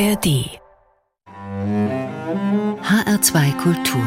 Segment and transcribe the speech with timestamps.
[0.00, 0.60] ARD
[2.84, 4.04] HR2 Kultur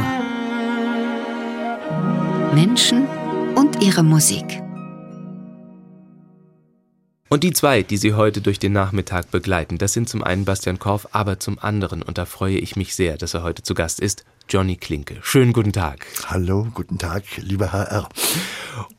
[2.53, 3.05] Menschen
[3.55, 4.61] und ihre Musik.
[7.31, 10.79] Und die zwei, die Sie heute durch den Nachmittag begleiten, das sind zum einen Bastian
[10.79, 14.01] Korf, aber zum anderen, und da freue ich mich sehr, dass er heute zu Gast
[14.01, 15.15] ist, Johnny Klinke.
[15.21, 16.05] Schönen guten Tag.
[16.25, 18.09] Hallo, guten Tag, lieber HR.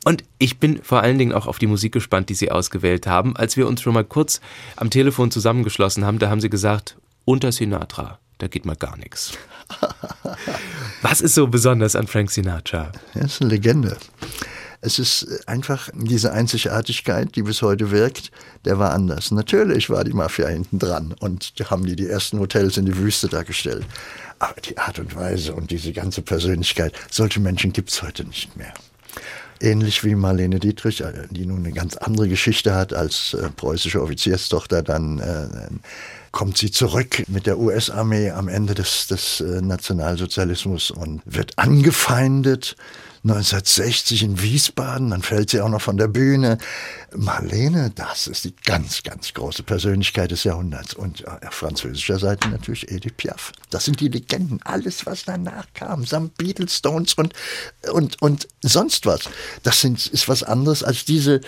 [0.07, 3.37] Und ich bin vor allen Dingen auch auf die Musik gespannt, die Sie ausgewählt haben.
[3.37, 4.41] Als wir uns schon mal kurz
[4.77, 6.97] am Telefon zusammengeschlossen haben, da haben Sie gesagt,
[7.27, 9.37] unter Sinatra, da geht mal gar nichts.
[11.03, 12.93] Was ist so besonders an Frank Sinatra?
[13.13, 13.99] Er ist eine Legende.
[14.85, 18.33] Es ist einfach diese Einzigartigkeit, die bis heute wirkt,
[18.65, 19.31] der war anders.
[19.31, 23.29] Natürlich war die Mafia hinten dran und haben die die ersten Hotels in die Wüste
[23.29, 23.87] dargestellt.
[24.41, 28.57] Aber die Art und Weise und diese ganze Persönlichkeit, solche Menschen gibt es heute nicht
[28.57, 28.75] mehr.
[29.61, 34.03] Ähnlich wie Marlene Dietrich, äh, die nun eine ganz andere Geschichte hat als äh, preußische
[34.03, 35.47] Offizierstochter, dann äh,
[36.33, 42.75] kommt sie zurück mit der US-Armee am Ende des, des äh, Nationalsozialismus und wird angefeindet
[43.25, 46.59] 1960 in Wiesbaden, dann fällt sie auch noch von der Bühne.
[47.15, 50.95] Marlene, das ist die ganz, ganz große Persönlichkeit des Jahrhunderts.
[50.95, 53.53] Und auf französischer Seite natürlich Edith Piaf.
[53.71, 54.59] Das sind die Legenden.
[54.65, 57.33] Alles, was danach kam, samt Beatles, Stones und,
[57.93, 59.29] und, und sonst was.
[59.63, 61.43] Das sind, ist was anderes als diese,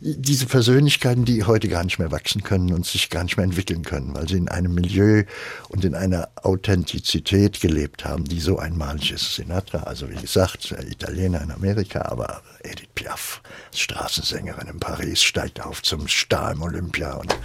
[0.00, 3.82] diese Persönlichkeiten, die heute gar nicht mehr wachsen können und sich gar nicht mehr entwickeln
[3.82, 5.24] können, weil sie in einem Milieu
[5.68, 9.34] und in einer Authentizität gelebt haben, die so einmalig ist.
[9.34, 13.42] Sinatra, also wie gesagt, Italiener Italiener in Amerika, aber Edith Piaf,
[13.74, 17.36] Straßensängerin in Paris, steigt auf zum Star im Olympia und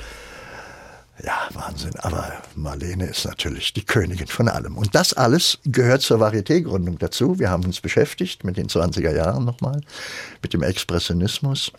[1.24, 1.94] ja, Wahnsinn.
[2.00, 4.78] Aber Marlene ist natürlich die Königin von allem.
[4.78, 7.40] Und das alles gehört zur Varieté-Gründung dazu.
[7.40, 9.82] Wir haben uns beschäftigt mit den 20er Jahren nochmal,
[10.42, 11.72] mit dem Expressionismus.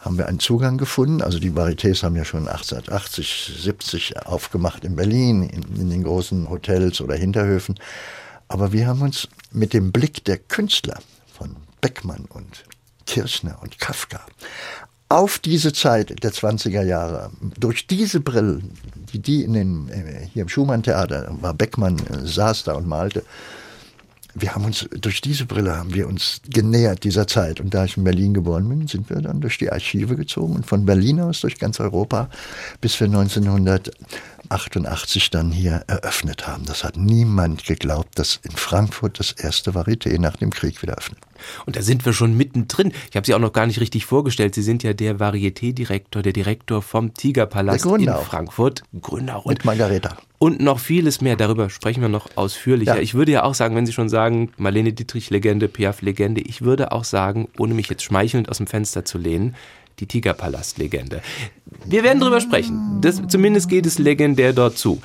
[0.00, 1.22] Haben wir einen Zugang gefunden.
[1.22, 6.50] Also die Varietés haben ja schon 1880, 70 aufgemacht in Berlin, in, in den großen
[6.50, 7.76] Hotels oder Hinterhöfen.
[8.48, 12.64] Aber wir haben uns mit dem Blick der Künstler von Beckmann und
[13.06, 14.20] Kirchner und Kafka
[15.08, 18.72] auf diese Zeit der 20er Jahre, durch diese Brillen,
[19.12, 23.22] die die in den, äh, hier im Schumann-Theater, war Beckmann, äh, saß da und malte,
[24.38, 27.58] wir haben uns, durch diese Brille haben wir uns genähert dieser Zeit.
[27.58, 30.66] Und da ich in Berlin geboren bin, sind wir dann durch die Archive gezogen und
[30.66, 32.28] von Berlin aus durch ganz Europa,
[32.82, 33.08] bis wir
[34.50, 36.64] 1988 dann hier eröffnet haben.
[36.66, 41.18] Das hat niemand geglaubt, dass in Frankfurt das erste Varieté nach dem Krieg wieder öffnet.
[41.66, 42.92] Und da sind wir schon mittendrin.
[43.10, 44.54] Ich habe Sie auch noch gar nicht richtig vorgestellt.
[44.54, 48.24] Sie sind ja der Varieté-Direktor, der Direktor vom Tigerpalast in auch.
[48.24, 48.82] Frankfurt.
[49.00, 50.16] Gründer und Margareta.
[50.38, 51.36] Und noch vieles mehr.
[51.36, 52.96] Darüber sprechen wir noch ausführlicher.
[52.96, 53.02] Ja.
[53.02, 56.62] Ich würde ja auch sagen, wenn Sie schon sagen, Marlene Dietrich Legende, Piaf Legende, ich
[56.62, 59.54] würde auch sagen, ohne mich jetzt schmeichelnd aus dem Fenster zu lehnen,
[59.98, 61.22] die Tigerpalast-Legende.
[61.84, 63.00] Wir werden drüber sprechen.
[63.00, 65.00] Das, zumindest geht es legendär dort zu.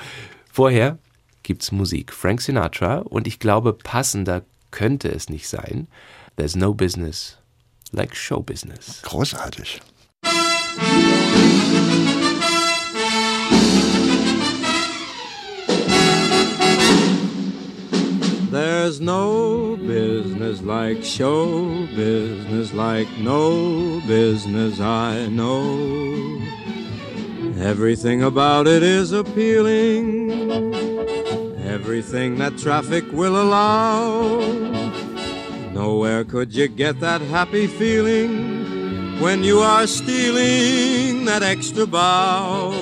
[0.52, 0.98] Vorher
[1.42, 2.12] gibt's Musik.
[2.12, 5.88] Frank Sinatra und ich glaube, passender könnte es nicht sein.
[6.36, 7.38] There's no business
[7.92, 9.00] like show business.
[9.02, 9.80] Großartig.
[18.92, 26.38] There's no business like show business, like no business I know.
[27.56, 30.30] Everything about it is appealing,
[31.64, 34.40] everything that traffic will allow.
[35.72, 42.72] Nowhere could you get that happy feeling when you are stealing that extra bow.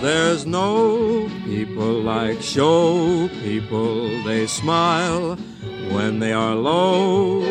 [0.00, 1.23] There's no
[1.64, 5.36] people like show people, they smile
[5.94, 7.42] when they are low.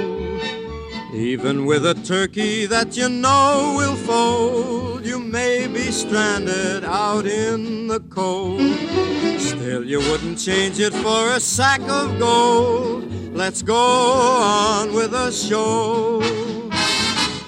[1.14, 7.88] Even with a turkey that you know will fold, you may be stranded out in
[7.88, 8.62] the cold.
[9.40, 13.12] Still, you wouldn't change it for a sack of gold.
[13.34, 16.20] Let's go on with the show.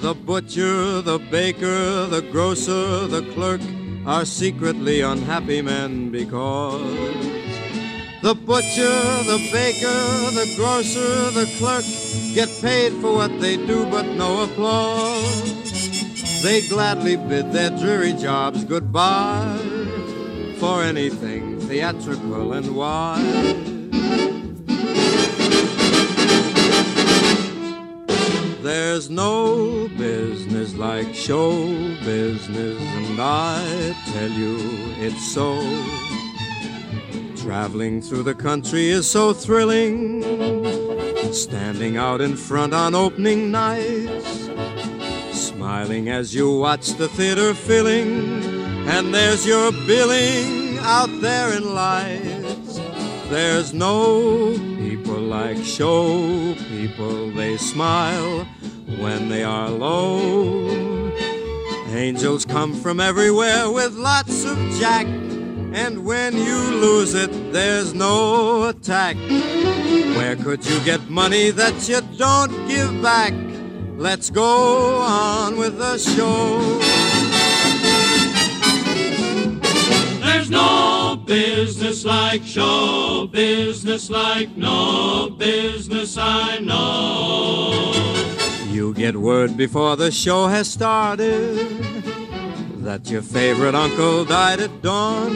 [0.01, 3.61] The butcher, the baker, the grocer, the clerk
[4.05, 6.81] are secretly unhappy men because
[8.21, 11.83] the butcher, the baker, the grocer, the clerk
[12.33, 15.53] get paid for what they do but no applause.
[16.43, 19.57] They gladly bid their dreary jobs goodbye
[20.59, 23.74] for anything theatrical and wise.
[28.65, 31.51] There's no business like show
[32.03, 34.57] business, and I tell you
[34.97, 35.61] it's so.
[37.43, 40.23] Traveling through the country is so thrilling.
[41.31, 44.49] Standing out in front on opening nights,
[45.31, 48.41] smiling as you watch the theater filling,
[48.87, 52.79] and there's your billing out there in lights.
[53.29, 58.47] There's no people like show people, they smile
[58.85, 61.11] when they are low.
[61.89, 68.69] Angels come from everywhere with lots of jack, and when you lose it, there's no
[68.69, 69.15] attack.
[70.17, 73.33] Where could you get money that you don't give back?
[73.97, 76.59] Let's go on with the show.
[80.19, 88.34] There's no business like show business like no business I know.
[88.75, 91.55] You get word before the show has started
[92.83, 95.31] that your favorite uncle died at dawn.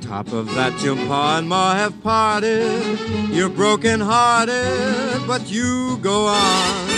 [0.00, 2.96] Top of that, your pa and ma have parted.
[3.30, 6.88] You're broken hearted, but you go on.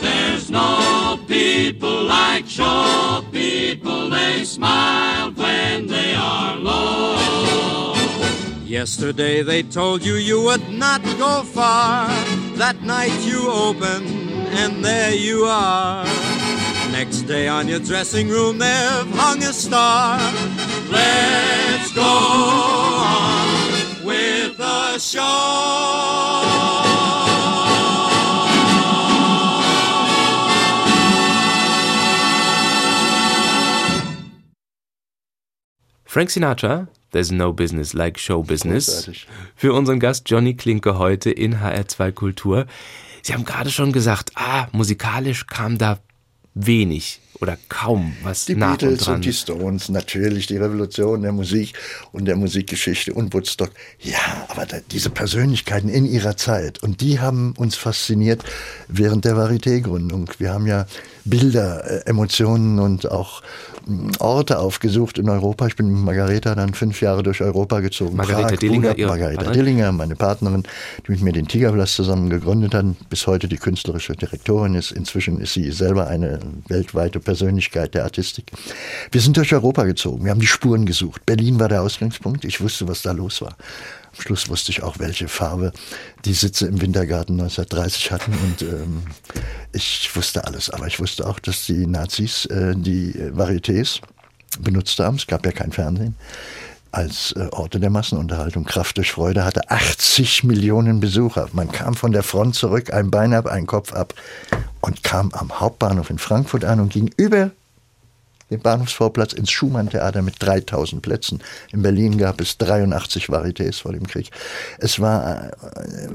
[0.00, 7.94] There's no people like show people, they smile when they are low.
[8.64, 12.08] Yesterday they told you you would not go far.
[12.56, 14.06] That night you open
[14.54, 16.04] and there you are.
[16.92, 20.18] Next day on your dressing room they've hung a star.
[20.90, 25.20] Let's go on with the show.
[36.04, 39.08] Frank Sinatra, There's no business like show business.
[39.54, 42.66] Für unseren Gast Johnny Klinke heute in HR2 Kultur.
[43.22, 46.00] Sie haben gerade schon gesagt, ah, musikalisch kam da
[46.54, 49.14] wenig oder kaum was die nach Beatles und dran.
[49.14, 51.74] und die Stones, natürlich die Revolution der Musik
[52.10, 53.70] und der Musikgeschichte und Woodstock.
[54.00, 58.42] Ja, aber da, diese Persönlichkeiten in ihrer Zeit und die haben uns fasziniert
[58.88, 60.30] während der Varieté-Gründung.
[60.38, 60.86] Wir haben ja
[61.24, 63.42] Bilder, äh, Emotionen und auch
[63.86, 65.66] mh, Orte aufgesucht in Europa.
[65.66, 68.16] Ich bin mit Margareta dann fünf Jahre durch Europa gezogen.
[68.16, 69.64] Margareta Prag, Dillinger, Ihre Margareta Partnerin?
[69.64, 70.62] Dillinger, meine Partnerin,
[71.06, 74.90] die mit mir den Tigerpalast zusammen gegründet hat, bis heute die künstlerische Direktorin ist.
[74.90, 78.52] Inzwischen ist sie selber eine weltweite Persönlichkeit der Artistik.
[79.10, 81.24] Wir sind durch Europa gezogen, wir haben die Spuren gesucht.
[81.26, 83.56] Berlin war der Ausgangspunkt, ich wusste, was da los war.
[84.14, 85.72] Am Schluss wusste ich auch, welche Farbe
[86.24, 89.02] die Sitze im Wintergarten 1930 hatten und ähm,
[89.72, 90.70] ich wusste alles.
[90.70, 94.00] Aber ich wusste auch, dass die Nazis äh, die Varietés
[94.60, 95.16] benutzt haben.
[95.16, 96.14] Es gab ja kein Fernsehen
[96.92, 98.64] als äh, Orte der Massenunterhaltung.
[98.64, 101.48] Kraft durch Freude hatte 80 Millionen Besucher.
[101.52, 104.14] Man kam von der Front zurück, ein Bein ab, ein Kopf ab
[104.80, 107.50] und kam am Hauptbahnhof in Frankfurt an und ging über
[108.50, 111.42] den Bahnhofsvorplatz ins Schumann-Theater mit 3000 Plätzen.
[111.72, 114.30] In Berlin gab es 83 Varietés vor dem Krieg.
[114.78, 115.50] Es war äh,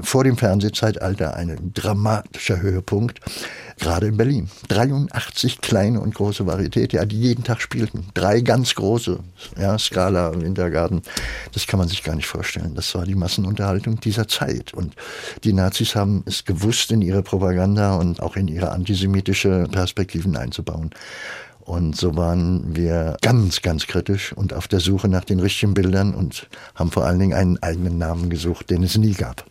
[0.02, 3.20] vor dem Fernsehzeitalter ein dramatischer Höhepunkt,
[3.78, 4.48] gerade in Berlin.
[4.68, 8.06] 83 kleine und große Varietés, ja, die jeden Tag spielten.
[8.14, 9.18] Drei ganz große,
[9.58, 11.02] ja, Scala, Wintergarten.
[11.52, 12.74] Das kann man sich gar nicht vorstellen.
[12.74, 14.72] Das war die Massenunterhaltung dieser Zeit.
[14.72, 14.94] Und
[15.44, 20.90] die Nazis haben es gewusst, in ihre Propaganda und auch in ihre antisemitische Perspektiven einzubauen.
[21.70, 26.14] Und so waren wir ganz, ganz kritisch und auf der Suche nach den richtigen Bildern
[26.14, 29.44] und haben vor allen Dingen einen eigenen Namen gesucht, den es nie gab.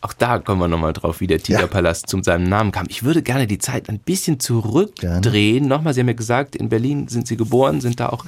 [0.00, 2.86] Auch da kommen wir nochmal drauf, wie der Tigerpalast zu seinem Namen kam.
[2.88, 5.68] Ich würde gerne die Zeit ein bisschen zurückdrehen.
[5.68, 8.24] Nochmal, Sie haben ja gesagt, in Berlin sind Sie geboren, sind da auch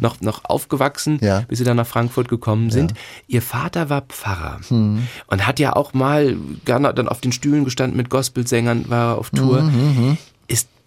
[0.00, 1.26] noch, noch aufgewachsen, Mhm.
[1.26, 1.40] Ja.
[1.46, 2.94] bis Sie dann nach Frankfurt gekommen sind.
[3.26, 5.06] Ihr Vater war Pfarrer Mhm.
[5.26, 6.34] und hat ja auch mal
[6.64, 9.60] gerne dann auf den Stühlen gestanden mit Gospelsängern, war auf Tour.
[9.60, 10.18] Mhm, Ist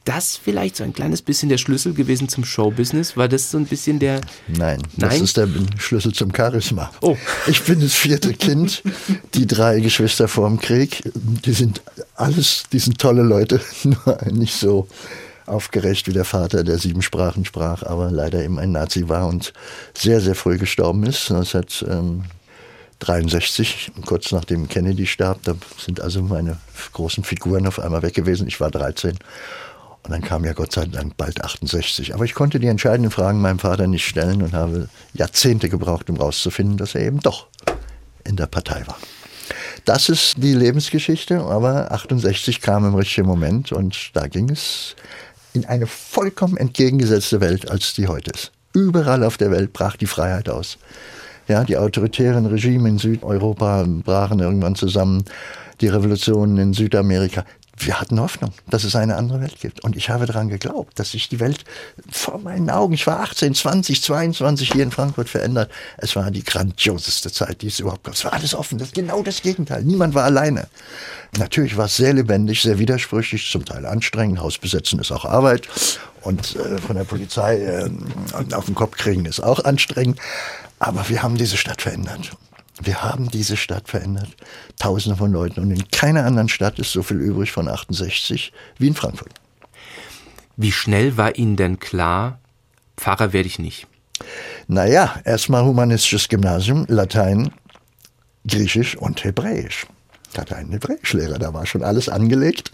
[0.06, 3.16] das vielleicht so ein kleines bisschen der Schlüssel gewesen zum Showbusiness?
[3.18, 4.22] War das so ein bisschen der...
[4.48, 5.24] Nein, das Nein?
[5.24, 6.92] ist der Schlüssel zum Charisma.
[7.02, 7.18] Oh.
[7.48, 8.82] Ich bin das vierte Kind,
[9.36, 11.04] die drei Geschwister vor dem Krieg.
[11.14, 11.82] Die sind
[12.16, 14.88] alles, die sind tolle Leute, nur nicht so
[15.46, 19.54] aufgerecht wie der Vater, der sieben Sprachen sprach, aber leider eben ein Nazi war und
[19.94, 21.30] sehr, sehr früh gestorben ist.
[21.30, 26.58] 1963, kurz nachdem Kennedy starb, da sind also meine
[26.94, 28.48] großen Figuren auf einmal weg gewesen.
[28.48, 29.20] Ich war 13.
[30.04, 32.14] Und dann kam ja Gott sei Dank bald 68.
[32.14, 36.18] Aber ich konnte die entscheidenden Fragen meinem Vater nicht stellen und habe Jahrzehnte gebraucht, um
[36.18, 37.48] herauszufinden, dass er eben doch
[38.24, 38.98] in der Partei war.
[39.86, 44.96] Das ist die Lebensgeschichte, aber 68 kam im richtigen Moment und da ging es
[45.54, 48.52] in eine vollkommen entgegengesetzte Welt, als die heute ist.
[48.74, 50.78] Überall auf der Welt brach die Freiheit aus.
[51.48, 55.26] Ja, die autoritären Regime in Südeuropa brachen irgendwann zusammen,
[55.82, 57.44] die Revolutionen in Südamerika.
[57.86, 59.84] Wir hatten Hoffnung, dass es eine andere Welt gibt.
[59.84, 61.64] Und ich habe daran geglaubt, dass sich die Welt
[62.10, 65.72] vor meinen Augen, ich war 18, 20, 22 hier in Frankfurt verändert.
[65.98, 68.14] Es war die grandioseste Zeit, die es überhaupt gab.
[68.14, 69.84] Es war alles offen, das ist genau das Gegenteil.
[69.84, 70.68] Niemand war alleine.
[71.38, 74.40] Natürlich war es sehr lebendig, sehr widersprüchlich, zum Teil anstrengend.
[74.40, 75.68] Haus besetzen ist auch Arbeit.
[76.22, 77.90] Und äh, von der Polizei äh,
[78.54, 80.20] auf den Kopf kriegen ist auch anstrengend.
[80.80, 82.32] Aber wir haben diese Stadt verändert.
[82.84, 84.30] Wir haben diese Stadt verändert.
[84.80, 85.60] Tausende von Leuten.
[85.62, 89.34] Und in keiner anderen Stadt ist so viel übrig von 68 wie in Frankfurt.
[90.58, 92.40] Wie schnell war Ihnen denn klar,
[92.98, 93.88] Pfarrer werde ich nicht?
[94.68, 97.52] Naja, erstmal humanistisches Gymnasium, Latein,
[98.48, 99.88] Griechisch und Hebräisch.
[100.32, 102.72] Ich hatte einen Hebräischlehrer, da war schon alles angelegt.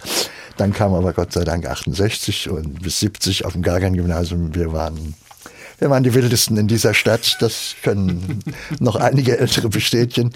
[0.58, 4.54] Dann kam aber Gott sei Dank 68 und bis 70 auf dem Gargan-Gymnasium.
[4.54, 5.16] Wir waren
[5.80, 7.38] wir waren die wildesten in dieser Stadt.
[7.40, 8.40] Das können
[8.80, 10.34] noch einige ältere bestätigen.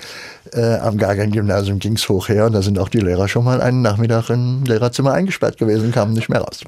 [0.53, 3.61] Äh, am Gargan-Gymnasium ging es hoch her und da sind auch die Lehrer schon mal
[3.61, 6.61] einen Nachmittag im Lehrerzimmer eingesperrt gewesen, kamen nicht mehr raus.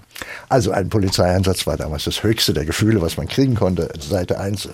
[0.50, 3.90] Also ein Polizeieinsatz war damals das höchste der Gefühle, was man kriegen konnte.
[4.00, 4.70] Seite 1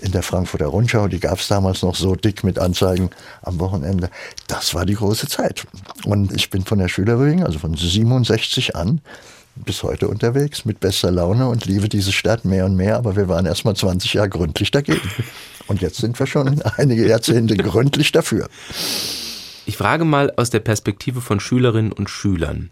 [0.00, 3.10] in der Frankfurter Rundschau, die gab es damals noch so dick mit Anzeigen
[3.42, 4.10] am Wochenende.
[4.48, 5.64] Das war die große Zeit.
[6.04, 9.00] Und ich bin von der Schülerbewegung, also von 67 an,
[9.54, 13.28] bis heute unterwegs mit bester Laune und liebe diese Stadt mehr und mehr, aber wir
[13.28, 15.10] waren erst mal 20 Jahre gründlich dagegen.
[15.66, 18.48] Und jetzt sind wir schon einige Jahrzehnte gründlich dafür.
[19.66, 22.70] Ich frage mal aus der Perspektive von Schülerinnen und Schülern.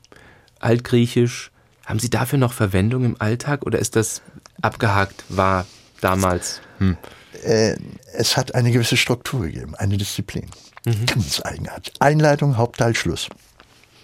[0.59, 1.51] Altgriechisch,
[1.87, 4.23] haben Sie dafür noch Verwendung im Alltag oder ist das
[4.63, 5.67] abgehakt, war
[6.01, 6.61] damals?
[6.79, 6.97] Hm.
[7.45, 7.77] Äh,
[8.13, 10.47] es hat eine gewisse Struktur gegeben, eine Disziplin.
[10.85, 11.07] Mhm.
[11.07, 11.95] Ganz eigenartig.
[12.01, 13.29] Einleitung, Hauptteil, Schluss.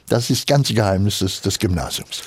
[0.08, 2.22] Das ist das ganze Geheimnis des, des Gymnasiums.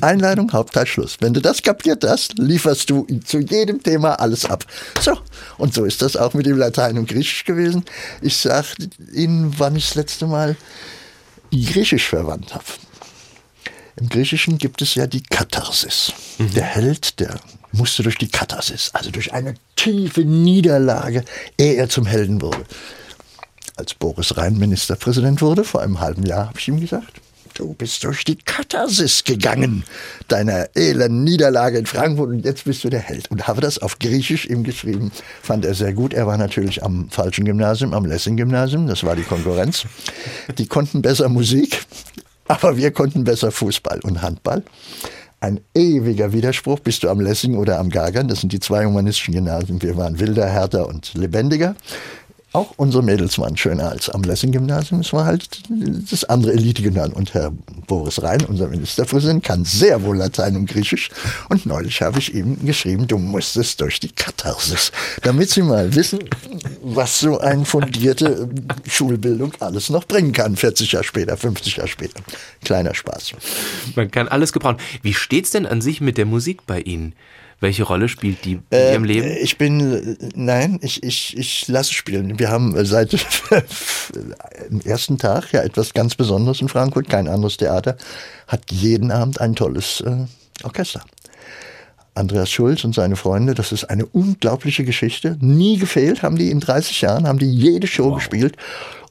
[0.00, 1.16] Einleitung, Hauptteil, Schluss.
[1.20, 4.64] Wenn du das kapiert hast, lieferst du zu jedem Thema alles ab.
[5.00, 5.16] So,
[5.58, 7.84] und so ist das auch mit dem Latein und Griechisch gewesen.
[8.20, 8.68] Ich sage
[9.12, 10.56] Ihnen, wann ich das letzte Mal
[11.52, 12.64] Griechisch verwandt habe.
[13.96, 16.12] Im Griechischen gibt es ja die Katharsis.
[16.38, 16.54] Mhm.
[16.54, 17.38] Der Held, der
[17.72, 21.24] musste durch die Katharsis, also durch eine tiefe Niederlage,
[21.58, 22.64] ehe er zum Helden wurde
[23.80, 27.20] als Boris Rhein Ministerpräsident wurde, vor einem halben Jahr, habe ich ihm gesagt,
[27.54, 29.84] du bist durch die Katharsis gegangen,
[30.28, 33.30] deiner elenden Niederlage in Frankfurt und jetzt bist du der Held.
[33.30, 36.12] Und habe das auf Griechisch ihm geschrieben, fand er sehr gut.
[36.12, 39.86] Er war natürlich am falschen Gymnasium, am Lessing-Gymnasium, das war die Konkurrenz.
[40.58, 41.82] Die konnten besser Musik,
[42.48, 44.62] aber wir konnten besser Fußball und Handball.
[45.42, 49.32] Ein ewiger Widerspruch, bist du am Lessing oder am Gagern, das sind die zwei humanistischen
[49.32, 49.80] Gymnasien.
[49.80, 51.76] Wir waren wilder, härter und lebendiger.
[52.52, 55.00] Auch unsere Mädels waren schöner als am Lessing-Gymnasium.
[55.00, 55.48] Es war halt
[56.10, 57.16] das andere Elite-Gymnasium.
[57.16, 57.52] Und Herr
[57.86, 61.10] Boris Rhein, unser Ministerpräsident, kann sehr wohl Latein und Griechisch.
[61.48, 64.90] Und neulich habe ich ihm geschrieben, du musstest durch die Katharsis.
[65.22, 66.18] Damit Sie mal wissen,
[66.82, 68.48] was so eine fundierte
[68.88, 70.56] Schulbildung alles noch bringen kann.
[70.56, 72.20] 40 Jahre später, 50 Jahre später.
[72.64, 73.32] Kleiner Spaß.
[73.94, 74.78] Man kann alles gebrauchen.
[75.02, 77.14] Wie steht's denn an sich mit der Musik bei Ihnen?
[77.60, 79.36] Welche Rolle spielt die in äh, Ihrem Leben?
[79.42, 82.38] Ich bin, nein, ich, ich, ich lasse spielen.
[82.38, 83.12] Wir haben seit
[84.70, 87.10] dem ersten Tag ja etwas ganz Besonderes in Frankfurt.
[87.10, 87.98] Kein anderes Theater
[88.48, 90.24] hat jeden Abend ein tolles äh,
[90.64, 91.02] Orchester.
[92.14, 95.36] Andreas Schulz und seine Freunde, das ist eine unglaubliche Geschichte.
[95.40, 98.16] Nie gefehlt haben die in 30 Jahren, haben die jede Show wow.
[98.16, 98.56] gespielt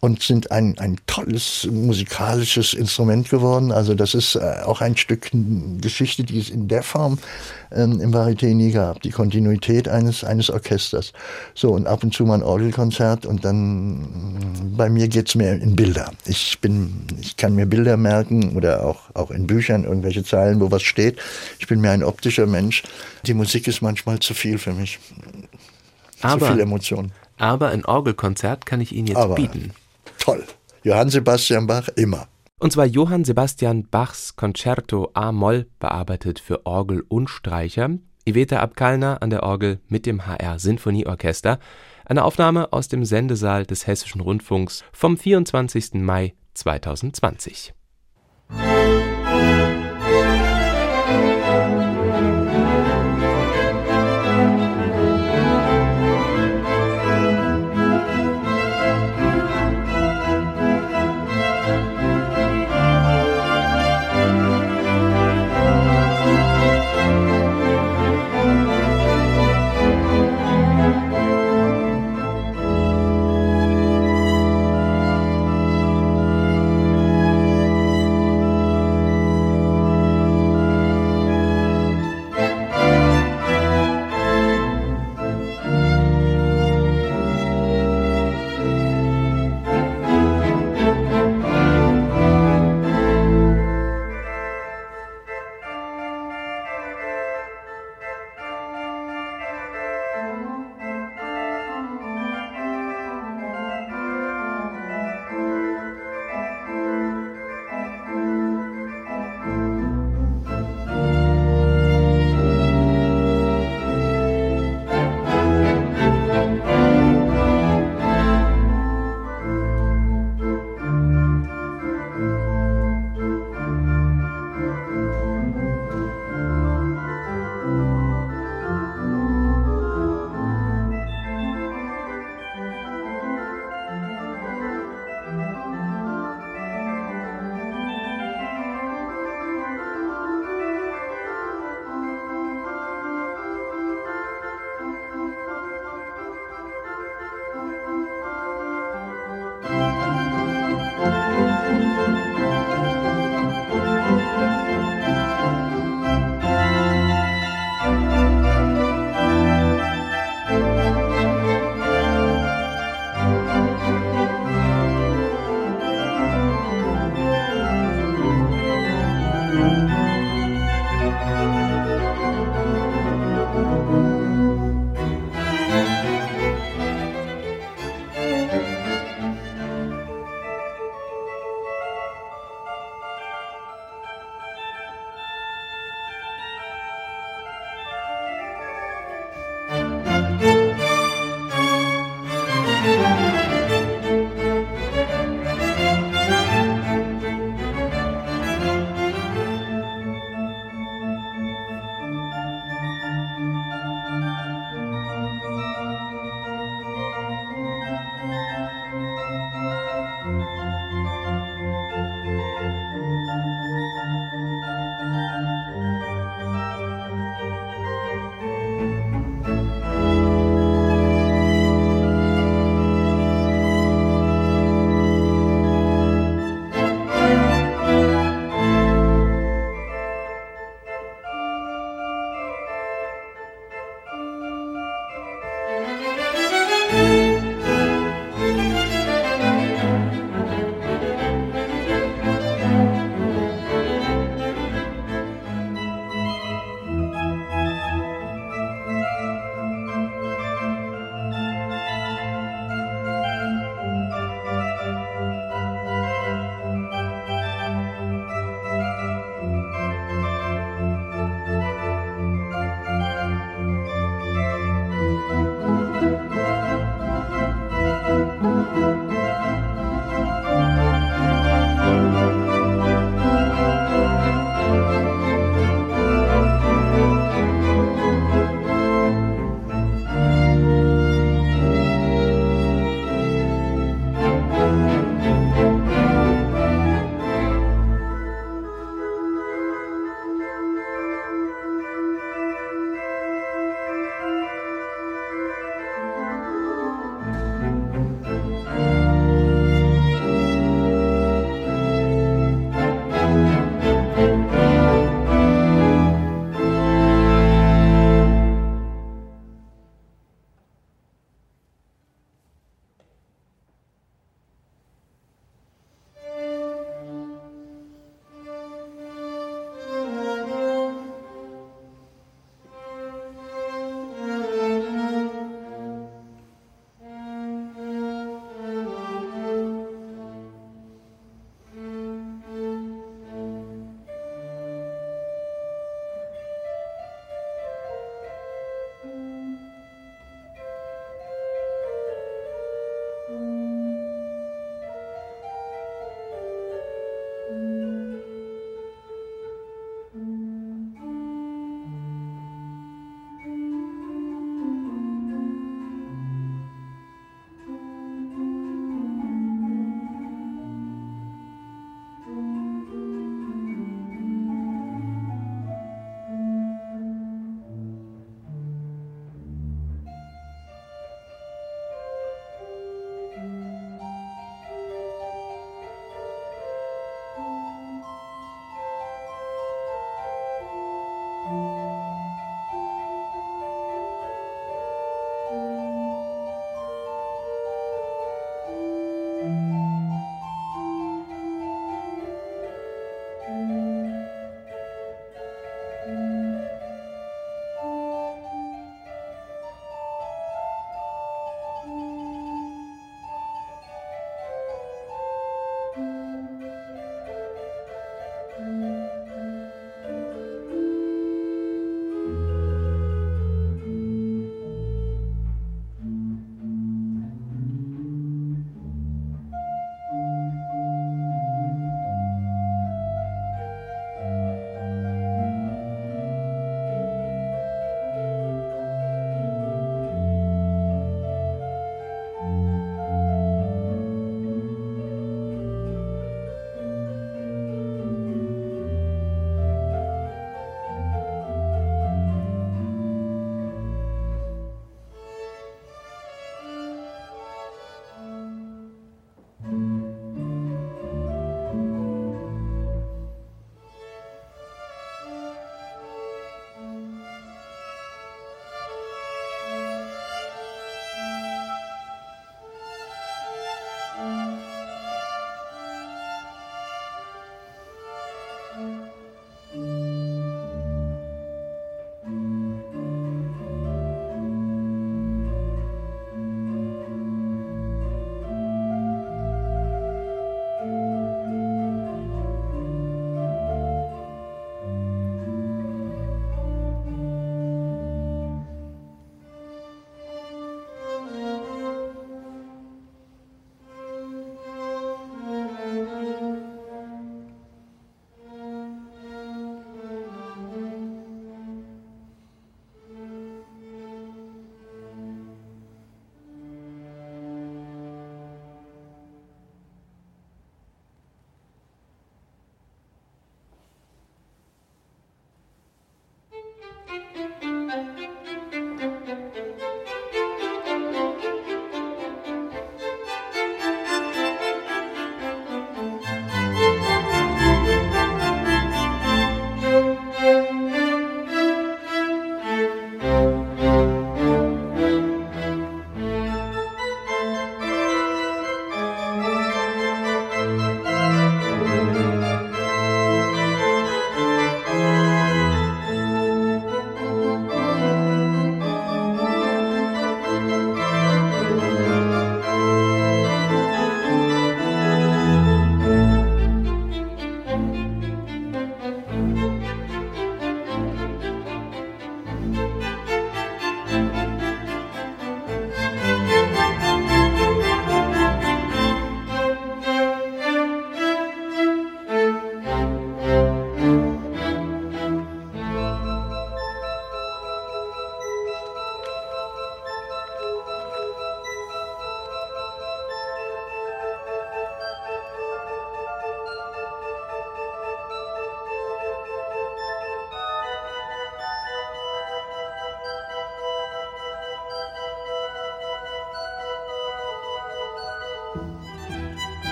[0.00, 3.72] und sind ein, ein tolles musikalisches Instrument geworden.
[3.72, 5.30] Also das ist äh, auch ein Stück
[5.80, 7.18] Geschichte, die es in der Form
[7.72, 9.00] ähm, im Varieté nie gab.
[9.02, 11.12] Die Kontinuität eines, eines Orchesters.
[11.54, 15.54] So, und ab und zu mal ein Orgelkonzert und dann mm, bei mir geht's mehr
[15.54, 16.12] in Bilder.
[16.26, 20.70] Ich bin, ich kann mir Bilder merken oder auch, auch in Büchern irgendwelche Zeilen, wo
[20.70, 21.18] was steht.
[21.58, 22.82] Ich bin mehr ein optischer Mensch.
[23.24, 24.98] Die Musik ist manchmal zu viel für mich.
[26.20, 27.12] Aber, zu viel Emotion.
[27.38, 29.72] Aber ein Orgelkonzert kann ich Ihnen jetzt Aber bieten
[30.26, 30.44] toll.
[30.82, 32.26] Johann Sebastian Bach immer.
[32.58, 37.90] Und zwar Johann Sebastian Bachs Concerto A-Moll bearbeitet für Orgel und Streicher.
[38.24, 41.60] Iveta Abkalner an der Orgel mit dem HR Sinfonieorchester.
[42.04, 45.94] Eine Aufnahme aus dem Sendesaal des Hessischen Rundfunks vom 24.
[45.94, 47.72] Mai 2020.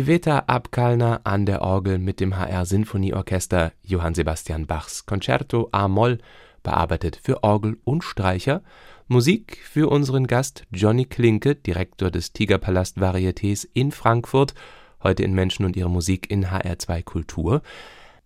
[0.00, 6.16] Iveta Abkalner an der Orgel mit dem HR Sinfonieorchester Johann Sebastian Bachs Concerto a-Moll,
[6.62, 8.62] bearbeitet für Orgel und Streicher.
[9.08, 14.54] Musik für unseren Gast Johnny Klinke, Direktor des Tigerpalast Varietés in Frankfurt,
[15.02, 17.60] heute in Menschen und ihre Musik in HR2 Kultur.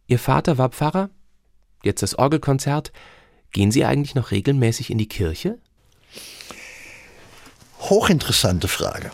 [0.07, 1.11] Ihr Vater war Pfarrer,
[1.83, 2.93] jetzt das Orgelkonzert.
[3.51, 5.59] Gehen Sie eigentlich noch regelmäßig in die Kirche?
[7.81, 9.11] Hochinteressante Frage.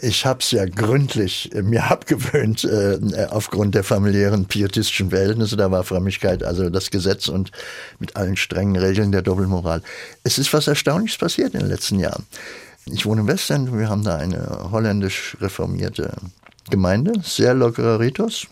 [0.00, 5.56] Ich habe es ja gründlich äh, mir abgewöhnt äh, aufgrund der familiären pietistischen Verhältnisse.
[5.56, 7.50] Da war Frömmigkeit also das Gesetz und
[7.98, 9.82] mit allen strengen Regeln der Doppelmoral.
[10.22, 12.26] Es ist was Erstaunliches passiert in den letzten Jahren.
[12.86, 16.12] Ich wohne im Westend, wir haben da eine holländisch reformierte
[16.70, 18.46] Gemeinde, sehr lockerer Ritus,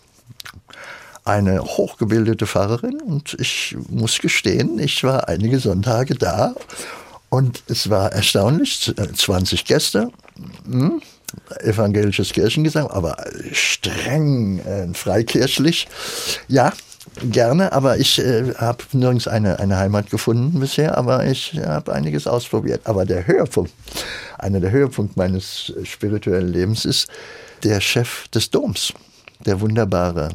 [1.25, 6.53] eine hochgebildete Pfarrerin und ich muss gestehen, ich war einige Sonntage da
[7.29, 10.11] und es war erstaunlich, 20 Gäste,
[10.65, 11.01] hm,
[11.59, 13.17] evangelisches Kirchengesang, aber
[13.51, 15.87] streng äh, freikirchlich.
[16.47, 16.73] Ja,
[17.29, 22.27] gerne, aber ich äh, habe nirgends eine, eine Heimat gefunden bisher, aber ich habe einiges
[22.27, 22.81] ausprobiert.
[22.85, 23.71] Aber der Höhepunkt,
[24.37, 27.07] einer der Höhepunkte meines spirituellen Lebens ist
[27.63, 28.93] der Chef des Doms,
[29.45, 30.29] der wunderbare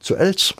[0.00, 0.54] zu Els,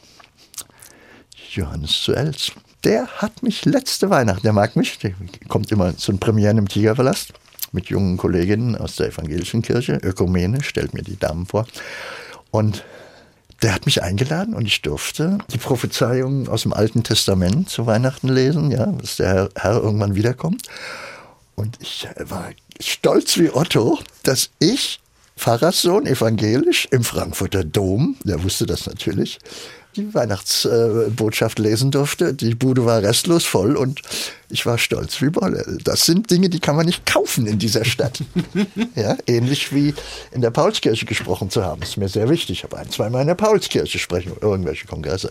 [1.51, 2.53] Johannes zu Els.
[2.85, 5.12] Der hat mich letzte Weihnachten, der mag mich, der
[5.49, 7.29] kommt immer zu den Premieren im Tigerverlass
[7.75, 11.67] mit jungen Kolleginnen aus der evangelischen Kirche, Ökumene, stellt mir die Damen vor.
[12.51, 12.85] Und
[13.63, 18.29] der hat mich eingeladen und ich durfte die Prophezeiungen aus dem Alten Testament zu Weihnachten
[18.29, 20.63] lesen, ja, dass der Herr, irgendwann wiederkommt.
[21.55, 25.01] Und ich war stolz wie Otto, dass ich
[25.37, 29.39] Pfarrerssohn evangelisch im Frankfurter Dom, der wusste das natürlich,
[29.97, 32.35] die Weihnachtsbotschaft lesen durfte.
[32.35, 34.03] Die Bude war restlos voll und
[34.51, 35.79] ich war stolz wie Bolle.
[35.83, 38.23] Das sind Dinge, die kann man nicht kaufen in dieser Stadt.
[38.95, 39.95] ja, ähnlich wie
[40.33, 41.81] in der Paulskirche gesprochen zu haben.
[41.81, 42.59] Das ist mir sehr wichtig.
[42.59, 45.31] Ich habe ein, zweimal in der Paulskirche sprechen, irgendwelche Kongresse.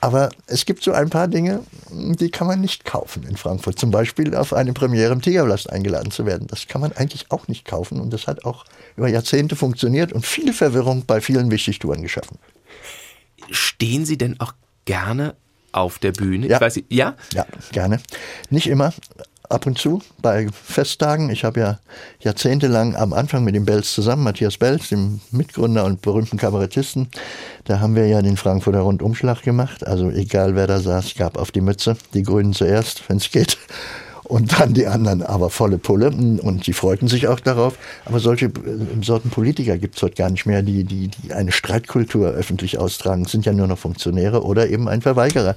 [0.00, 3.78] Aber es gibt so ein paar Dinge, die kann man nicht kaufen in Frankfurt.
[3.78, 6.46] Zum Beispiel auf eine Premiere im Tigerblast eingeladen zu werden.
[6.46, 8.64] Das kann man eigentlich auch nicht kaufen und das hat auch
[8.96, 12.38] über Jahrzehnte funktioniert und viel Verwirrung bei vielen Wichtigtouren geschaffen.
[13.50, 15.34] Stehen Sie denn auch gerne
[15.72, 16.46] auf der Bühne?
[16.46, 16.56] Ja.
[16.56, 17.14] Ich weiß, ja?
[17.32, 18.00] Ja, gerne.
[18.50, 18.92] Nicht immer,
[19.48, 21.30] ab und zu bei Festtagen.
[21.30, 21.78] Ich habe ja
[22.20, 27.08] jahrzehntelang am Anfang mit dem Belz zusammen, Matthias Belz, dem Mitgründer und berühmten Kabarettisten,
[27.64, 29.86] da haben wir ja den Frankfurter Rundumschlag gemacht.
[29.86, 31.96] Also egal wer da saß, gab auf die Mütze.
[32.14, 33.58] Die Grünen zuerst, wenn es geht
[34.28, 37.78] und dann die anderen aber volle Pulle und die freuten sich auch darauf.
[38.04, 38.50] Aber solche äh,
[39.02, 43.24] Sorten Politiker gibt es heute gar nicht mehr, die, die, die eine Streitkultur öffentlich austragen.
[43.24, 45.54] Sind ja nur noch Funktionäre oder eben ein Verweigerer.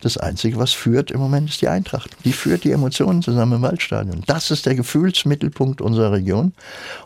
[0.00, 2.10] Das Einzige, was führt im Moment, ist die Eintracht.
[2.24, 4.22] Die führt die Emotionen zusammen im Waldstadion.
[4.26, 6.52] Das ist der Gefühlsmittelpunkt unserer Region.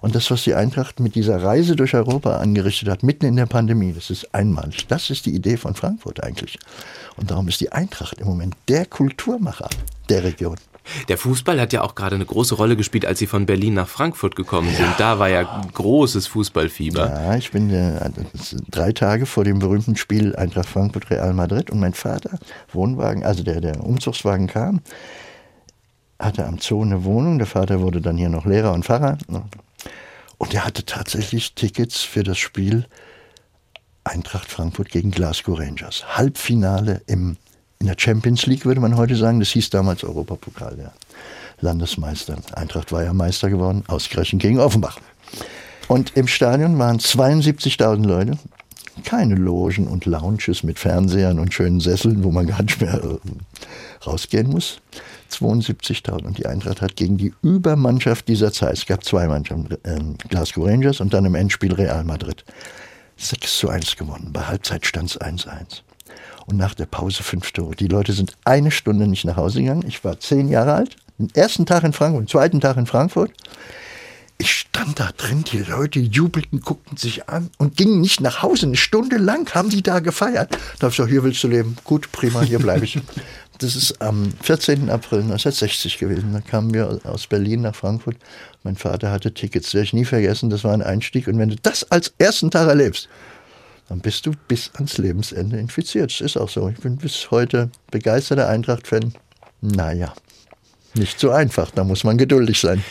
[0.01, 3.47] Und das, was die Eintracht mit dieser Reise durch Europa angerichtet hat, mitten in der
[3.47, 4.89] Pandemie, das ist einmalig.
[4.89, 6.59] Das ist die Idee von Frankfurt eigentlich.
[7.17, 9.69] Und darum ist die Eintracht im Moment der Kulturmacher
[10.09, 10.57] der Region.
[11.09, 13.89] Der Fußball hat ja auch gerade eine große Rolle gespielt, als Sie von Berlin nach
[13.89, 14.95] Frankfurt gekommen sind.
[14.99, 17.07] Da war ja großes Fußballfieber.
[17.07, 18.11] Ja, ich bin äh,
[18.71, 22.39] drei Tage vor dem berühmten Spiel Eintracht Frankfurt Real Madrid und mein Vater,
[22.73, 24.81] Wohnwagen, also der, der Umzugswagen kam,
[26.19, 27.39] hatte am Zoo eine Wohnung.
[27.39, 29.19] Der Vater wurde dann hier noch Lehrer und Pfarrer.
[30.39, 32.87] Und er hatte tatsächlich Tickets für das Spiel
[34.05, 36.17] Eintracht Frankfurt gegen Glasgow Rangers.
[36.17, 37.37] Halbfinale im
[37.81, 40.93] in der Champions League würde man heute sagen, das hieß damals Europapokal, der
[41.61, 42.37] Landesmeister.
[42.53, 44.99] Eintracht war ja Meister geworden, ausgerechnet gegen Offenbach.
[45.89, 48.39] Und im Stadion waren 72.000 Leute,
[49.05, 54.07] keine Logen und Lounges mit Fernsehern und schönen Sesseln, wo man gar nicht mehr äh,
[54.07, 54.81] rausgehen muss.
[55.33, 56.25] 72.000.
[56.25, 60.67] Und die Eintracht hat gegen die Übermannschaft dieser Zeit, es gab zwei Mannschaften, äh, Glasgow
[60.67, 62.45] Rangers und dann im Endspiel Real Madrid,
[63.17, 64.31] 6 zu 1 gewonnen.
[64.33, 65.83] Bei Halbzeit stand es 1-1
[66.51, 67.75] und nach der Pause fünf Tore.
[67.77, 69.85] Die Leute sind eine Stunde nicht nach Hause gegangen.
[69.87, 73.33] Ich war zehn Jahre alt, den ersten Tag in Frankfurt, den zweiten Tag in Frankfurt.
[74.39, 78.67] Ich stand da drin, die Leute jubelten, guckten sich an und gingen nicht nach Hause.
[78.67, 80.53] Eine Stunde lang haben die da gefeiert.
[80.53, 81.77] Da habe ich gesagt, hier willst du leben.
[81.85, 82.99] Gut, prima, hier bleibe ich.
[83.59, 84.89] Das ist am 14.
[84.89, 86.33] April 1960 gewesen.
[86.33, 88.17] Da kamen wir aus Berlin nach Frankfurt.
[88.63, 90.49] Mein Vater hatte Tickets, werde ich nie vergessen.
[90.49, 91.29] Das war ein Einstieg.
[91.29, 93.11] Und wenn du das als ersten Tag erlebst,
[93.91, 96.13] dann bist du bis ans Lebensende infiziert.
[96.13, 96.69] Das ist auch so.
[96.69, 99.15] Ich bin bis heute begeisterter Eintracht-Fan.
[99.63, 100.15] Naja,
[100.95, 101.73] nicht so einfach.
[101.73, 102.85] Da muss man geduldig sein.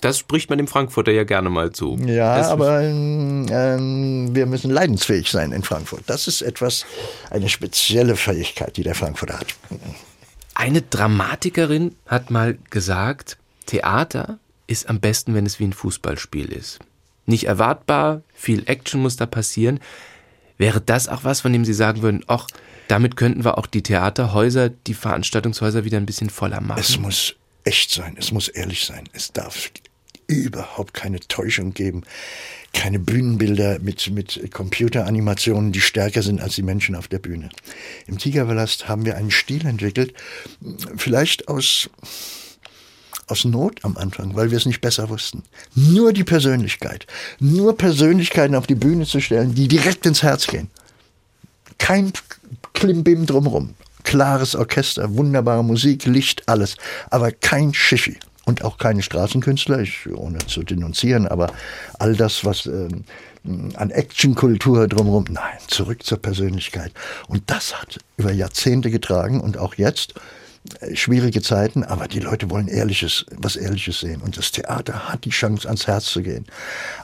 [0.00, 1.96] Das spricht man dem Frankfurter ja gerne mal zu.
[2.04, 6.02] Ja, das aber ähm, wir müssen leidensfähig sein in Frankfurt.
[6.08, 6.84] Das ist etwas,
[7.30, 9.54] eine spezielle Fähigkeit, die der Frankfurter hat.
[10.54, 16.80] Eine Dramatikerin hat mal gesagt, Theater ist am besten, wenn es wie ein Fußballspiel ist.
[17.28, 19.80] Nicht erwartbar, viel Action muss da passieren.
[20.56, 22.46] Wäre das auch was, von dem Sie sagen würden, ach,
[22.88, 26.80] damit könnten wir auch die Theaterhäuser, die Veranstaltungshäuser wieder ein bisschen voller machen?
[26.80, 29.04] Es muss echt sein, es muss ehrlich sein.
[29.12, 29.70] Es darf
[30.26, 32.02] überhaupt keine Täuschung geben.
[32.72, 37.50] Keine Bühnenbilder mit, mit Computeranimationen, die stärker sind als die Menschen auf der Bühne.
[38.06, 40.14] Im Tigerpalast haben wir einen Stil entwickelt,
[40.96, 41.90] vielleicht aus
[43.28, 45.42] aus Not am Anfang, weil wir es nicht besser wussten.
[45.74, 47.06] Nur die Persönlichkeit.
[47.38, 50.70] Nur Persönlichkeiten auf die Bühne zu stellen, die direkt ins Herz gehen.
[51.78, 52.12] Kein
[52.72, 53.74] Klimbim drumherum.
[54.04, 56.76] Klares Orchester, wunderbare Musik, Licht, alles.
[57.10, 58.18] Aber kein Schiffi.
[58.46, 61.52] Und auch keine Straßenkünstler, ich, ohne zu denunzieren, aber
[61.98, 62.88] all das, was äh,
[63.74, 66.92] an Actionkultur drumherum, nein, zurück zur Persönlichkeit.
[67.28, 70.14] Und das hat über Jahrzehnte getragen und auch jetzt
[70.94, 74.20] schwierige Zeiten, aber die Leute wollen Ehrliches, was Ehrliches sehen.
[74.20, 76.46] Und das Theater hat die Chance, ans Herz zu gehen.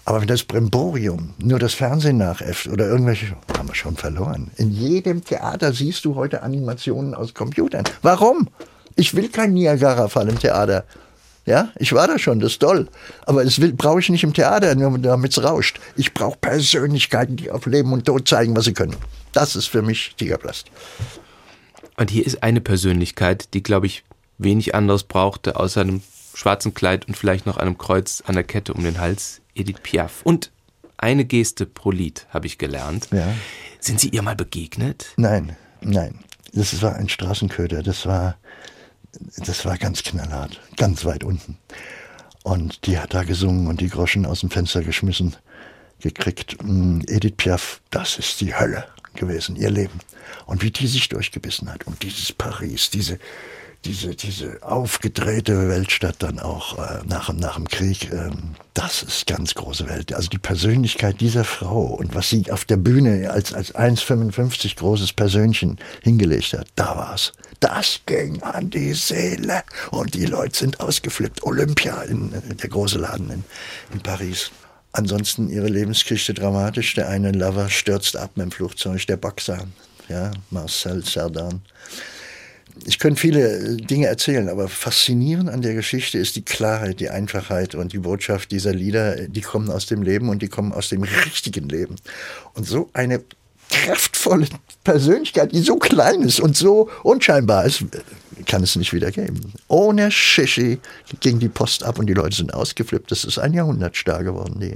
[0.05, 4.50] Aber wenn das Bremborium nur das Fernsehen nachäfft oder irgendwelche, haben wir schon verloren.
[4.57, 7.85] In jedem Theater siehst du heute Animationen aus Computern.
[8.03, 8.48] Warum?
[8.96, 10.85] Ich will kein Niagara-Fall im Theater.
[11.46, 12.88] Ja, ich war da schon, das ist toll.
[13.27, 15.79] Aber das brauche ich nicht im Theater, nur damit es rauscht.
[15.96, 18.96] Ich brauche Persönlichkeiten, die auf Leben und Tod zeigen, was sie können.
[19.33, 20.70] Das ist für mich Tigerplast.
[21.97, 24.05] Und hier ist eine Persönlichkeit, die, glaube ich,
[24.39, 26.03] wenig anderes brauchte, außer einem
[26.35, 30.23] schwarzen Kleid und vielleicht noch einem Kreuz an der Kette um den Hals, Edith Piaf.
[30.25, 30.51] Und
[30.97, 33.09] eine Geste pro Lied, habe ich gelernt.
[33.13, 33.33] Ja.
[33.79, 35.13] Sind Sie ihr mal begegnet?
[35.17, 36.21] Nein, nein.
[36.53, 37.83] Das war ein Straßenköder.
[37.83, 38.37] Das war,
[39.37, 41.59] das war ganz knallhart, ganz weit unten.
[42.43, 45.37] Und die hat da gesungen und die Groschen aus dem Fenster geschmissen
[46.01, 46.57] gekriegt.
[46.63, 50.00] Mm, Edith Piaf, das ist die Hölle gewesen, ihr Leben.
[50.46, 51.87] Und wie die sich durchgebissen hat.
[51.87, 53.18] Und dieses Paris, diese,
[53.85, 59.55] diese, diese aufgedrehte Weltstadt dann auch äh, nach, nach dem Krieg, ähm, das ist ganz
[59.55, 60.12] große Welt.
[60.14, 65.12] Also die Persönlichkeit dieser Frau und was sie auf der Bühne als, als 1,55 großes
[65.12, 67.33] Persönchen hingelegt hat, da war's.
[67.61, 71.42] Das ging an die Seele und die Leute sind ausgeflippt.
[71.44, 73.44] Olympia, in, der große Laden in,
[73.92, 74.50] in Paris.
[74.95, 76.95] Ansonsten ihre Lebensgeschichte dramatisch.
[76.95, 79.67] Der eine Lover stürzt ab mit dem Flugzeug, der Boxer,
[80.09, 81.63] ja, Marcel Cerdan
[82.85, 87.75] ich könnte viele Dinge erzählen, aber faszinierend an der Geschichte ist die Klarheit, die Einfachheit
[87.75, 89.29] und die Botschaft dieser Lieder.
[89.29, 91.97] Die kommen aus dem Leben und die kommen aus dem richtigen Leben.
[92.55, 93.23] Und so eine
[93.71, 94.47] kraftvolle
[94.83, 97.85] Persönlichkeit, die so klein ist und so unscheinbar ist,
[98.47, 99.53] kann es nicht wieder geben.
[99.68, 100.79] Ohne Shishi
[101.20, 103.11] ging die Post ab und die Leute sind ausgeflippt.
[103.11, 104.75] Das ist ein Jahrhundertstar geworden, die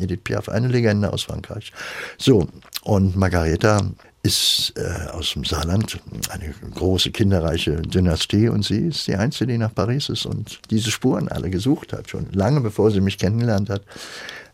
[0.00, 1.72] Edith Piaf, eine Legende aus Frankreich.
[2.18, 2.48] So,
[2.82, 3.82] und Margareta
[4.22, 9.58] ist äh, aus dem Saarland, eine große kinderreiche Dynastie und sie ist die Einzige, die
[9.58, 12.10] nach Paris ist und diese Spuren alle gesucht hat.
[12.10, 13.82] Schon lange bevor sie mich kennengelernt hat,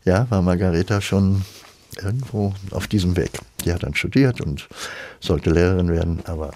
[0.04, 1.42] ja, war Margareta schon
[2.02, 3.30] irgendwo auf diesem Weg.
[3.64, 4.68] Die hat dann studiert und
[5.20, 6.52] sollte Lehrerin werden, aber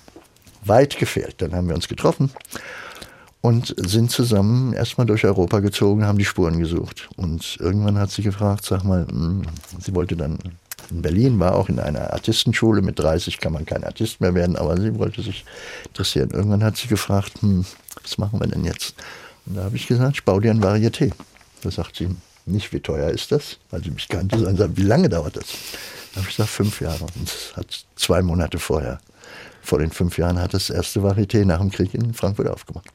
[0.69, 1.37] weit gefehlt.
[1.39, 2.31] Dann haben wir uns getroffen
[3.41, 7.09] und sind zusammen erstmal durch Europa gezogen, haben die Spuren gesucht.
[7.17, 9.43] Und irgendwann hat sie gefragt, sag mal, hm,
[9.81, 10.39] sie wollte dann
[10.91, 12.83] in Berlin, war auch in einer Artistenschule.
[12.83, 15.45] Mit 30 kann man kein Artist mehr werden, aber sie wollte sich
[15.87, 16.31] interessieren.
[16.33, 17.65] Irgendwann hat sie gefragt, hm,
[18.03, 18.95] was machen wir denn jetzt?
[19.47, 21.13] Und da habe ich gesagt, ich baue dir ein Varieté.
[21.63, 22.09] Da sagt sie,
[22.47, 25.47] nicht wie teuer ist das, weil sie mich kannte, sondern wie lange dauert das?
[26.13, 27.05] Da habe ich gesagt, fünf Jahre.
[27.17, 29.01] Und es hat zwei Monate vorher,
[29.69, 32.89] vor den fünf Jahren, hat das erste Varieté nach dem Krieg in Frankfurt aufgemacht.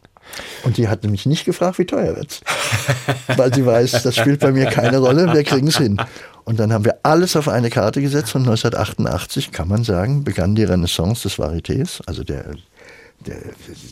[0.64, 2.42] Und die hat mich nicht gefragt, wie teuer wird's.
[3.38, 6.02] Weil sie weiß, das spielt bei mir keine Rolle, wir kriegen es hin.
[6.46, 10.56] Und dann haben wir alles auf eine Karte gesetzt und 1988, kann man sagen, begann
[10.56, 12.02] die Renaissance des Varietés.
[12.06, 12.56] Also der,
[13.26, 13.38] der,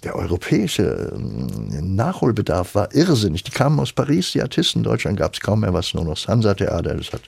[0.04, 3.44] der europäische ähm, Nachholbedarf war irrsinnig.
[3.44, 4.80] Die kamen aus Paris, die Artisten.
[4.80, 6.96] In Deutschland gab es kaum mehr was, nur noch das Hansa-Theater.
[6.96, 7.22] Das hat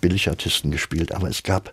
[0.00, 1.14] Billigartisten gespielt.
[1.14, 1.70] Aber es gab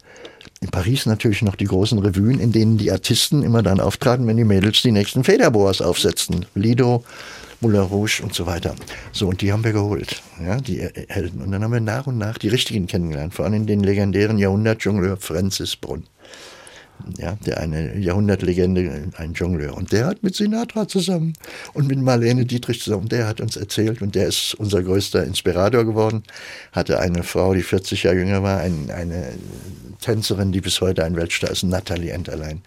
[0.61, 4.37] in Paris natürlich noch die großen Revuen, in denen die Artisten immer dann auftraten, wenn
[4.37, 6.45] die Mädels die nächsten Federboas aufsetzten.
[6.53, 7.03] Lido,
[7.61, 8.75] Moulin Rouge und so weiter.
[9.11, 11.41] So, und die haben wir geholt, ja, die Helden.
[11.41, 15.17] Und dann haben wir nach und nach die richtigen kennengelernt, vor allem den legendären Jahrhundertjongleur
[15.17, 16.03] Francis Brunn
[17.17, 19.75] ja, der eine Jahrhundertlegende, ein Jongleur.
[19.75, 21.33] Und der hat mit Sinatra zusammen
[21.73, 25.85] und mit Marlene Dietrich zusammen, der hat uns erzählt und der ist unser größter Inspirator
[25.85, 26.23] geworden.
[26.71, 29.33] Hatte eine Frau, die 40 Jahre jünger war, ein, eine
[30.01, 32.61] Tänzerin, die bis heute ein Weltstar ist, Nathalie Enterlein.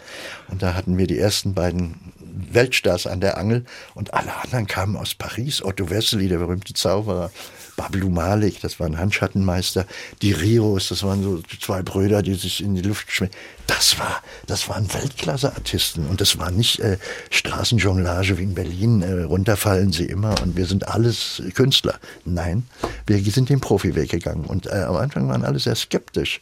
[0.49, 1.95] Und da hatten wir die ersten beiden
[2.33, 3.65] Weltstars an der Angel
[3.95, 5.63] und alle anderen kamen aus Paris.
[5.63, 7.31] Otto Wessely, der berühmte Zauberer,
[7.77, 9.87] Bablu Malik, das war ein Handschattenmeister,
[10.21, 13.35] die Rios, das waren so zwei Brüder, die sich in die Luft schmecken.
[13.67, 16.99] Das war, das waren Weltklasse-Artisten und das war nicht äh,
[17.31, 21.99] Straßenjonglage wie in Berlin, äh, runterfallen sie immer und wir sind alles Künstler.
[22.25, 22.67] Nein,
[23.07, 26.41] wir sind den Profiweg gegangen und äh, am Anfang waren alle sehr skeptisch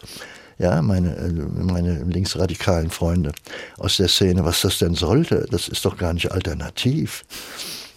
[0.61, 3.33] ja, meine, äh, meine linksradikalen Freunde
[3.79, 7.25] aus der Szene, was das denn sollte, das ist doch gar nicht alternativ.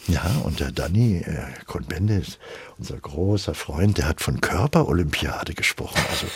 [0.08, 2.38] Ja, und der Danny äh, Cohn-Bendit,
[2.78, 6.02] unser großer Freund, der hat von Körperolympiade gesprochen.
[6.10, 6.28] Also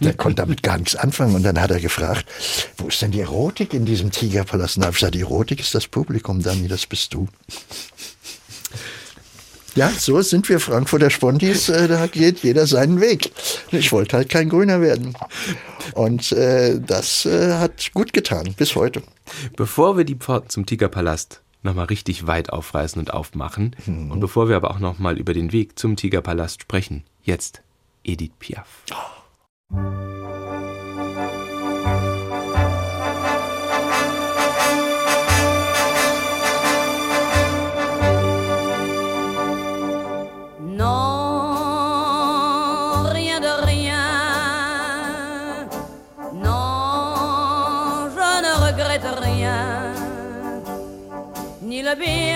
[0.00, 1.34] der konnte damit gar nichts anfangen.
[1.34, 2.24] Und dann hat er gefragt,
[2.76, 4.76] wo ist denn die Erotik in diesem Tigerpalast?
[4.76, 7.26] Und da habe ich gesagt, die Erotik ist das Publikum, Danny, das bist du.
[9.74, 13.32] Ja, so sind wir Frankfurter Spontis, äh, da geht jeder seinen Weg.
[13.70, 15.16] Ich wollte halt kein Grüner werden.
[15.94, 19.02] Und äh, das äh, hat gut getan, bis heute.
[19.56, 23.74] Bevor wir die Pforten zum Tigerpalast nochmal richtig weit aufreißen und aufmachen.
[23.86, 24.10] Mhm.
[24.10, 27.62] Und bevor wir aber auch nochmal über den Weg zum Tigerpalast sprechen, jetzt
[28.04, 28.66] Edith Piaf.
[29.70, 30.11] Oh.
[51.94, 52.31] Le bien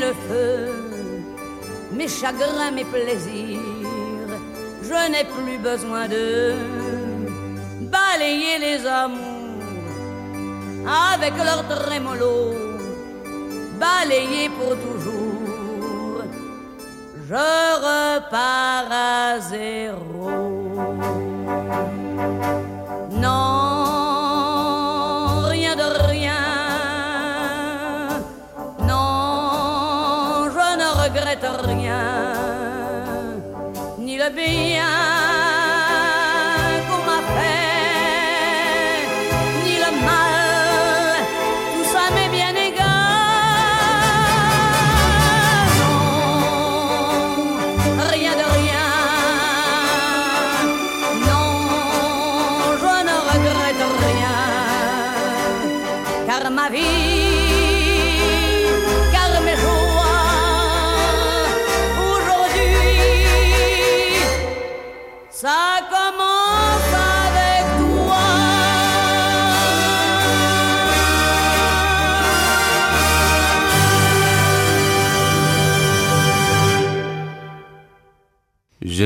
[0.00, 0.72] le feu,
[1.92, 4.30] mes chagrins, mes plaisirs,
[4.82, 6.54] je n'ai plus besoin de
[7.82, 9.26] balayer les amours
[10.86, 12.54] avec leur trémolo,
[13.80, 16.22] balayer pour toujours,
[17.28, 17.34] je
[17.86, 21.25] repars à zéro.
[34.28, 35.15] to be.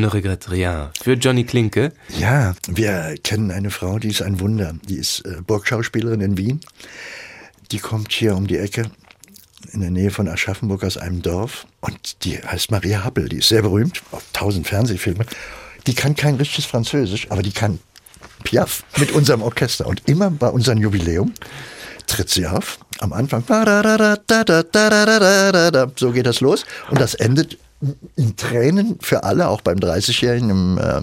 [0.01, 0.89] Ne regrette rien.
[1.03, 1.93] Für Johnny Klinke.
[2.19, 4.75] Ja, wir kennen eine Frau, die ist ein Wunder.
[4.89, 6.61] Die ist äh, Burgschauspielerin in Wien.
[7.71, 8.91] Die kommt hier um die Ecke
[9.73, 13.29] in der Nähe von Aschaffenburg aus einem Dorf und die heißt Maria Happel.
[13.29, 15.27] Die ist sehr berühmt, auf tausend Fernsehfilme.
[15.87, 17.79] Die kann kein richtiges Französisch, aber die kann
[18.43, 19.87] Piaf mit unserem Orchester.
[19.87, 21.35] Und immer bei unserem Jubiläum
[22.07, 22.79] tritt sie auf.
[23.01, 23.45] Am Anfang
[25.97, 27.59] so geht das los und das endet
[28.17, 31.01] in Tränen für alle, auch beim 30-Jährigen im äh,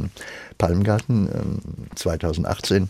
[0.57, 1.59] Palmgarten ähm,
[1.95, 2.89] 2018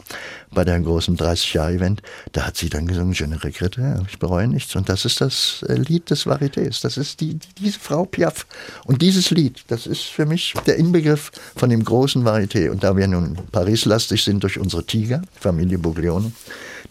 [0.51, 2.01] bei der großen 30-Jahr-Event.
[2.31, 4.75] Da hat sie dann gesungen, Je ne regrette, ich bereue nichts.
[4.75, 6.81] Und das ist das äh, Lied des Varietés.
[6.81, 8.45] Das ist die, diese Frau Piaf.
[8.85, 12.69] Und dieses Lied, das ist für mich der Inbegriff von dem großen Varieté.
[12.69, 16.31] Und da wir nun Paris-lastig sind durch unsere Tiger, Familie Buglione,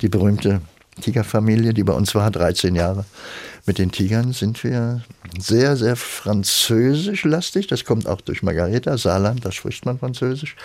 [0.00, 0.60] die berühmte
[1.00, 3.04] Tigerfamilie, die bei uns war, 13 Jahre.
[3.66, 5.02] Mit den Tigern sind wir
[5.38, 7.66] sehr, sehr französisch-lastig.
[7.66, 10.56] Das kommt auch durch Margareta, Saarland, da spricht man Französisch.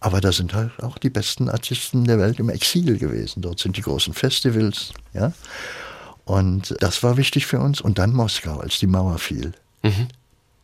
[0.00, 3.42] Aber da sind halt auch die besten Artisten der Welt im Exil gewesen.
[3.42, 5.32] Dort sind die großen Festivals, ja.
[6.24, 7.80] Und das war wichtig für uns.
[7.80, 9.52] Und dann Moskau, als die Mauer fiel.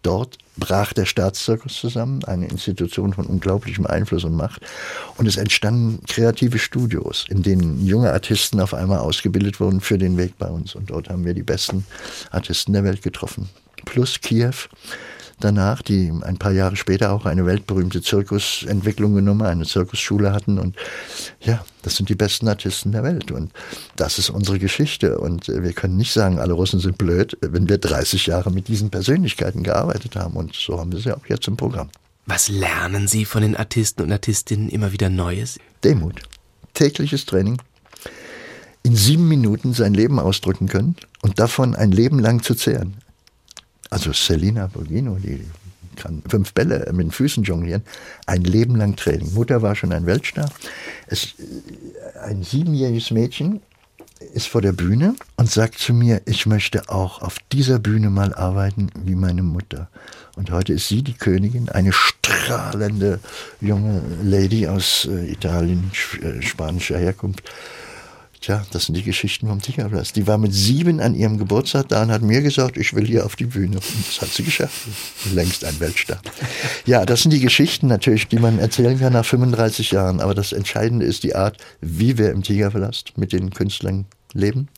[0.05, 4.61] Dort brach der Staatszirkus zusammen, eine Institution von unglaublichem Einfluss und Macht.
[5.17, 10.19] Und es entstanden kreative Studios, in denen junge Artisten auf einmal ausgebildet wurden für den
[10.19, 10.75] Weg bei uns.
[10.75, 11.87] Und dort haben wir die besten
[12.31, 13.49] Artisten der Welt getroffen.
[13.87, 14.55] Plus Kiew
[15.41, 20.59] danach, die ein paar Jahre später auch eine weltberühmte Zirkusentwicklung genommen, eine Zirkusschule hatten.
[20.59, 20.77] Und
[21.41, 23.31] ja, das sind die besten Artisten der Welt.
[23.31, 23.53] Und
[23.97, 25.19] das ist unsere Geschichte.
[25.19, 28.91] Und wir können nicht sagen, alle Russen sind blöd, wenn wir 30 Jahre mit diesen
[28.91, 30.35] Persönlichkeiten gearbeitet haben.
[30.35, 31.91] Und so haben wir sie auch jetzt im Programm.
[32.27, 35.59] Was lernen Sie von den Artisten und Artistinnen immer wieder Neues?
[35.83, 36.23] Demut.
[36.73, 37.61] Tägliches Training.
[38.83, 42.97] In sieben Minuten sein Leben ausdrücken können und davon ein Leben lang zu zehren.
[43.91, 45.45] Also Selina Borghino, die
[45.97, 47.83] kann fünf Bälle mit den Füßen jonglieren,
[48.27, 49.33] ein Leben lang Training.
[49.35, 50.51] Mutter war schon ein Weltstar.
[51.07, 51.35] Es,
[52.23, 53.61] ein siebenjähriges Mädchen
[54.33, 58.35] ist vor der Bühne und sagt zu mir, ich möchte auch auf dieser Bühne mal
[58.35, 59.89] arbeiten wie meine Mutter.
[60.37, 63.21] Und heute ist sie die Königin, eine strahlende
[63.61, 67.43] junge Lady aus äh, Italien, äh, spanischer Herkunft.
[68.45, 70.13] Tja, das sind die Geschichten vom Tigerplatz.
[70.13, 73.25] Die war mit sieben an ihrem Geburtstag da und hat mir gesagt, ich will hier
[73.25, 73.77] auf die Bühne.
[73.77, 74.87] Und das hat sie geschafft.
[75.33, 76.21] Längst ein Weltstar.
[76.85, 80.21] Ja, das sind die Geschichten natürlich, die man erzählen kann nach 35 Jahren.
[80.21, 84.69] Aber das Entscheidende ist die Art, wie wir im Tigerpalast mit den Künstlern leben.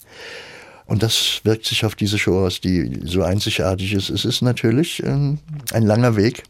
[0.85, 4.11] Und das wirkt sich auf diese Show aus, die so einzigartig ist.
[4.11, 5.41] Es ist natürlich ähm,
[5.73, 6.45] ein langer Weg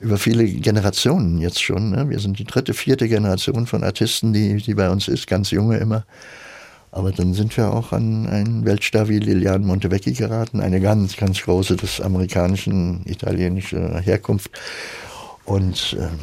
[0.00, 1.90] über viele Generationen jetzt schon.
[1.90, 2.08] Ne?
[2.08, 5.76] Wir sind die dritte, vierte Generation von Artisten, die, die bei uns ist, ganz junge
[5.76, 6.04] immer.
[6.90, 11.40] Aber dann sind wir auch an einen Weltstar wie Liliane Montevecchi geraten, eine ganz, ganz
[11.42, 14.50] große des amerikanischen, italienischer Herkunft.
[15.44, 16.18] Und ähm,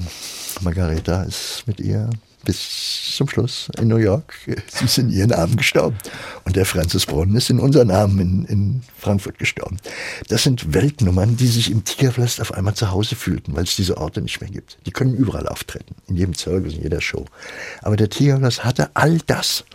[0.61, 2.09] Margareta ist mit ihr
[2.47, 4.33] bis zum Schluss in New York.
[4.69, 5.97] Sie ist in ihren Armen gestorben.
[6.45, 9.75] Und der Francis Brunnen ist in unseren Armen in, in Frankfurt gestorben.
[10.29, 13.97] Das sind Weltnummern, die sich im Tigerpalast auf einmal zu Hause fühlten, weil es diese
[13.97, 14.77] Orte nicht mehr gibt.
[14.85, 17.25] Die können überall auftreten, in jedem Zirkus, in jeder Show.
[17.81, 19.65] Aber der Tigerpalast hatte all das,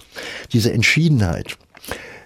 [0.55, 1.59] diese Entschiedenheit,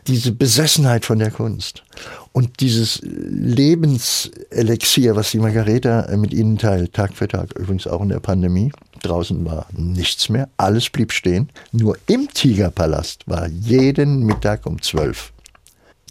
[0.07, 1.83] diese Besessenheit von der Kunst
[2.31, 8.11] und dieses Lebenselixier, was die Margareta mit ihnen teilt, Tag für Tag, übrigens auch in
[8.11, 8.71] der Pandemie.
[9.03, 11.51] Draußen war nichts mehr, alles blieb stehen.
[11.73, 15.33] Nur im Tigerpalast war jeden Mittag um zwölf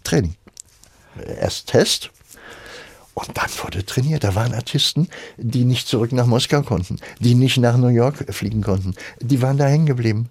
[0.04, 0.34] Training.
[1.40, 2.10] Erst Test
[3.14, 4.24] Und dann wurde trainiert.
[4.24, 5.08] Da waren Artisten,
[5.38, 8.94] die nicht zurück nach Moskau konnten, die nicht nach New York fliegen konnten.
[9.20, 10.28] Die waren da hängen geblieben.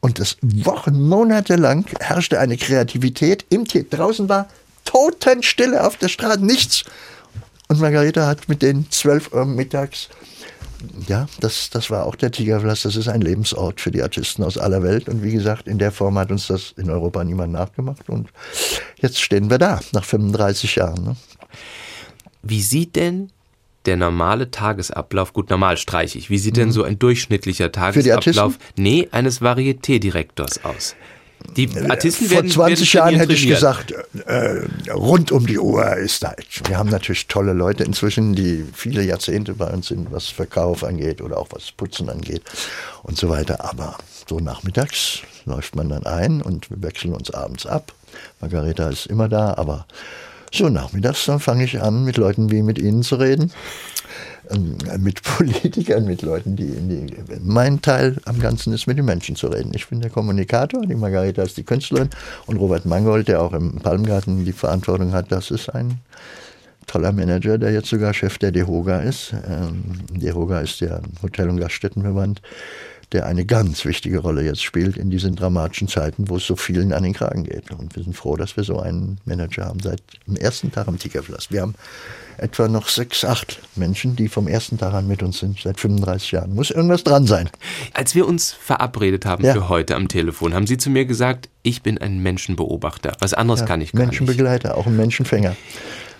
[0.00, 3.96] Und das Wochen, Monate lang herrschte eine Kreativität im Theater.
[3.96, 4.48] Draußen war
[4.84, 6.84] Totenstille auf der Straße, nichts.
[7.68, 10.08] Und Margareta hat mit den 12 Uhr mittags,
[11.08, 14.58] ja, das, das war auch der Tigerpalast, das ist ein Lebensort für die Artisten aus
[14.58, 15.08] aller Welt.
[15.08, 18.08] Und wie gesagt, in der Form hat uns das in Europa niemand nachgemacht.
[18.08, 18.30] Und
[19.00, 21.04] jetzt stehen wir da, nach 35 Jahren.
[21.04, 21.16] Ne?
[22.42, 23.30] Wie sieht denn
[23.86, 29.08] der normale Tagesablauf, gut, normal streiche ich, wie sieht denn so ein durchschnittlicher Tagesablauf, nee,
[29.10, 30.94] eines Varieté-Direktors aus?
[31.56, 33.92] Die Artisten Vor werden, 20 werden Jahren hätte ich gesagt,
[34.26, 36.34] äh, rund um die Uhr ist da.
[36.66, 41.20] Wir haben natürlich tolle Leute inzwischen, die viele Jahrzehnte bei uns sind, was Verkauf angeht
[41.20, 42.42] oder auch was Putzen angeht
[43.02, 43.64] und so weiter.
[43.64, 47.92] Aber so nachmittags läuft man dann ein und wir wechseln uns abends ab.
[48.40, 49.86] Margareta ist immer da, aber
[50.52, 53.52] so nachmittags dann fange ich an, mit Leuten wie mit Ihnen zu reden.
[54.52, 57.06] Ähm, Mit Politikern, mit Leuten, die, die.
[57.42, 59.72] Mein Teil am Ganzen ist, mit den Menschen zu reden.
[59.74, 62.10] Ich bin der Kommunikator, die Margareta ist die Künstlerin
[62.46, 66.00] und Robert Mangold, der auch im Palmgarten die Verantwortung hat, das ist ein
[66.86, 69.34] toller Manager, der jetzt sogar Chef der DEHOGA ist.
[69.48, 69.82] Ähm,
[70.12, 72.42] DEHOGA ist der Hotel- und Gaststättenverband,
[73.12, 76.92] der eine ganz wichtige Rolle jetzt spielt in diesen dramatischen Zeiten, wo es so vielen
[76.92, 77.70] an den Kragen geht.
[77.70, 80.98] Und wir sind froh, dass wir so einen Manager haben seit dem ersten Tag am
[80.98, 81.52] Tigerpalast.
[81.52, 81.74] Wir haben
[82.38, 86.32] etwa noch sechs, acht Menschen, die vom ersten Tag an mit uns sind, seit 35
[86.32, 86.54] Jahren.
[86.54, 87.50] Muss irgendwas dran sein.
[87.94, 89.52] Als wir uns verabredet haben Ja.
[89.52, 93.12] für heute am Telefon, haben Sie zu mir gesagt, ich bin ein Menschenbeobachter.
[93.20, 94.06] Was anderes Ja, kann ich gar nicht.
[94.20, 95.54] Menschenbegleiter, auch ein Menschenfänger.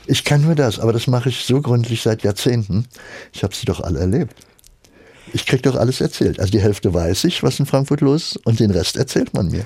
[0.07, 2.87] Ich kann nur das, aber das mache ich so gründlich seit Jahrzehnten.
[3.33, 4.35] Ich habe sie doch alle erlebt.
[5.33, 6.39] Ich krieg doch alles erzählt.
[6.41, 9.49] Also die Hälfte weiß ich, was in Frankfurt los ist, und den Rest erzählt man
[9.49, 9.65] mir.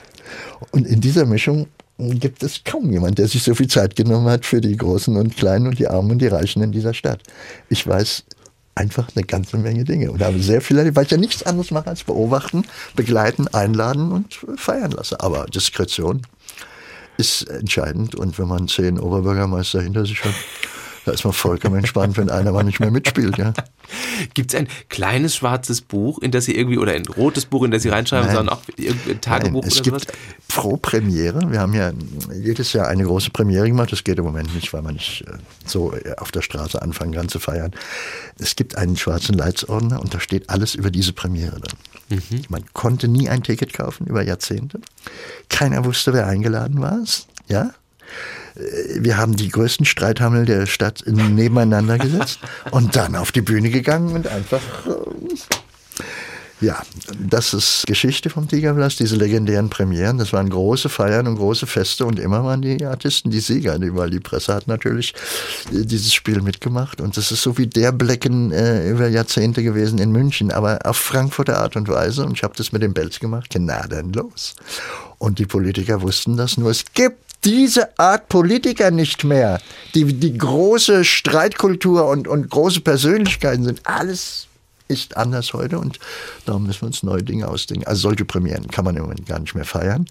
[0.70, 1.66] Und in dieser Mischung
[1.98, 5.36] gibt es kaum jemand, der sich so viel Zeit genommen hat für die Großen und
[5.36, 7.22] Kleinen und die Armen und die Reichen in dieser Stadt.
[7.68, 8.24] Ich weiß
[8.74, 11.70] einfach eine ganze Menge Dinge und habe sehr viel erlebt, weil ich ja nichts anderes
[11.70, 12.64] mache als beobachten,
[12.94, 15.18] begleiten, einladen und feiern lasse.
[15.20, 16.22] Aber Diskretion
[17.16, 20.34] ist entscheidend und wenn man zehn Oberbürgermeister hinter sich hat,
[21.06, 23.38] da ist man vollkommen entspannt, wenn einer mal nicht mehr mitspielt.
[23.38, 23.54] Ja.
[24.34, 27.70] Gibt es ein kleines schwarzes Buch, in das Sie irgendwie, oder ein rotes Buch, in
[27.70, 28.34] das Sie reinschreiben, Nein.
[28.34, 30.06] sondern auch irgendein Tagebuch Nein, es oder sowas?
[30.06, 31.92] gibt pro Premiere, wir haben ja
[32.34, 35.38] jedes Jahr eine große Premiere gemacht, das geht im Moment nicht, weil man nicht äh,
[35.64, 37.70] so äh, auf der Straße anfangen kann zu feiern.
[38.40, 41.78] Es gibt einen schwarzen Leitsordner und da steht alles über diese Premiere drin.
[42.08, 42.42] Mhm.
[42.48, 44.80] Man konnte nie ein Ticket kaufen über Jahrzehnte.
[45.48, 46.98] Keiner wusste, wer eingeladen war.
[47.46, 47.70] Ja?
[48.56, 52.40] Äh, Wir haben die größten Streithammel der Stadt nebeneinander gesetzt
[52.70, 54.60] und dann auf die Bühne gegangen und einfach
[56.60, 56.82] ja,
[57.18, 60.16] das ist Geschichte vom Tigerpalast, diese legendären Premieren.
[60.16, 64.08] Das waren große Feiern und große Feste und immer waren die Artisten die Sieger, weil
[64.08, 65.12] die Presse hat natürlich
[65.70, 67.02] äh, dieses Spiel mitgemacht.
[67.02, 70.96] Und das ist so wie der Blecken äh, über Jahrzehnte gewesen in München, aber auf
[70.96, 72.24] Frankfurter Art und Weise.
[72.24, 74.54] Und ich habe das mit dem Belz gemacht, gnadenlos.
[75.18, 76.70] Und die Politiker wussten das nur.
[76.70, 79.60] Es gibt diese Art Politiker nicht mehr.
[79.94, 84.48] Die, die große Streitkultur und, und große Persönlichkeiten sind alles
[84.88, 85.98] ist anders heute und
[86.44, 87.86] darum müssen wir uns neue Dinge ausdenken.
[87.86, 90.06] Also solche Premieren kann man im Moment gar nicht mehr feiern.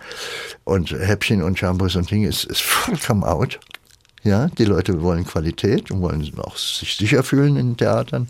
[0.65, 3.59] Und Häppchen und Shampoos und Dinge ist, ist vollkommen out.
[4.23, 8.27] Ja, die Leute wollen Qualität und wollen auch sich sicher fühlen in Theatern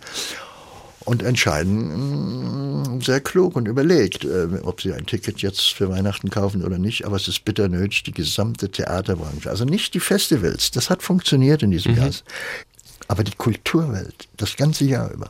[1.06, 6.30] und entscheiden mh, sehr klug und überlegt, äh, ob sie ein Ticket jetzt für Weihnachten
[6.30, 7.06] kaufen oder nicht.
[7.06, 11.64] Aber es ist bitter nötig, die gesamte Theaterbranche, also nicht die Festivals, das hat funktioniert
[11.64, 12.10] in diesem Jahr.
[13.08, 15.30] Aber die Kulturwelt, das ganze Jahr über,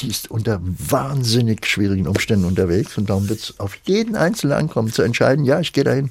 [0.00, 4.92] die ist unter wahnsinnig schwierigen Umständen unterwegs und darum wird es auf jeden Einzelnen ankommen,
[4.92, 6.10] zu entscheiden, ja, ich gehe dahin.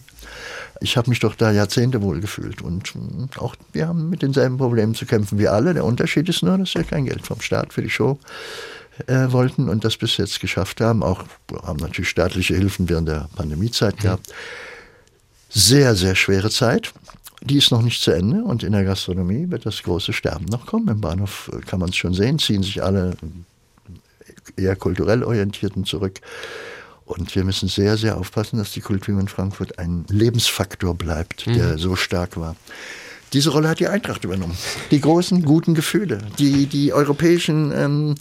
[0.82, 4.58] Ich habe mich doch da Jahrzehnte wohl gefühlt und mh, auch wir haben mit denselben
[4.58, 5.74] Problemen zu kämpfen wie alle.
[5.74, 8.18] Der Unterschied ist nur, dass wir kein Geld vom Staat für die Show
[9.08, 11.04] äh, wollten und das bis jetzt geschafft haben.
[11.04, 11.24] Auch
[11.64, 14.34] haben natürlich staatliche Hilfen während der Pandemiezeit gehabt.
[15.50, 16.94] Sehr, sehr schwere Zeit.
[17.42, 20.66] Die ist noch nicht zu Ende und in der Gastronomie wird das große Sterben noch
[20.66, 20.88] kommen.
[20.90, 23.16] Im Bahnhof äh, kann man es schon sehen, ziehen sich alle
[24.56, 26.20] eher kulturell orientierten zurück.
[27.10, 31.80] Und wir müssen sehr, sehr aufpassen, dass die Kultur in Frankfurt ein Lebensfaktor bleibt, der
[31.80, 32.56] so stark war.
[33.34, 34.56] Diese Rolle hat die Eintracht übernommen.
[34.92, 38.16] Die großen, guten Gefühle, die, die europäischen ähm,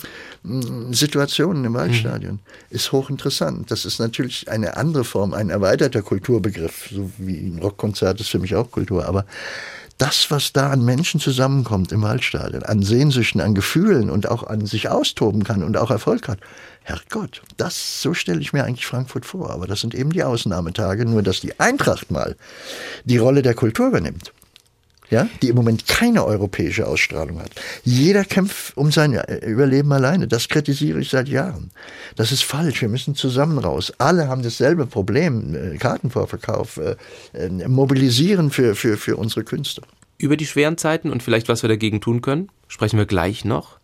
[0.91, 2.39] Situationen im Waldstadion
[2.71, 3.71] ist hochinteressant.
[3.71, 6.89] Das ist natürlich eine andere Form, ein erweiterter Kulturbegriff.
[6.91, 9.05] So wie ein Rockkonzert ist für mich auch Kultur.
[9.05, 9.27] Aber
[9.99, 14.65] das, was da an Menschen zusammenkommt im Waldstadion, an Sehnsüchten, an Gefühlen und auch an
[14.65, 16.39] sich austoben kann und auch Erfolg hat,
[16.85, 19.51] Herrgott, das, so stelle ich mir eigentlich Frankfurt vor.
[19.51, 22.37] Aber das sind eben die Ausnahmetage, nur dass die Eintracht mal
[23.05, 24.33] die Rolle der Kultur übernimmt.
[25.11, 27.51] Ja, die im Moment keine europäische Ausstrahlung hat.
[27.85, 30.29] Jeder kämpft um sein Überleben alleine.
[30.29, 31.71] Das kritisiere ich seit Jahren.
[32.17, 32.83] Das ist falsch.
[32.83, 33.93] Wir müssen zusammen raus.
[33.99, 35.55] Alle haben dasselbe Problem.
[35.55, 36.97] Äh, Kartenvorverkauf, äh,
[37.33, 39.83] äh, mobilisieren für, für, für unsere Künste.
[40.19, 43.79] Über die schweren Zeiten und vielleicht was wir dagegen tun können, sprechen wir gleich noch.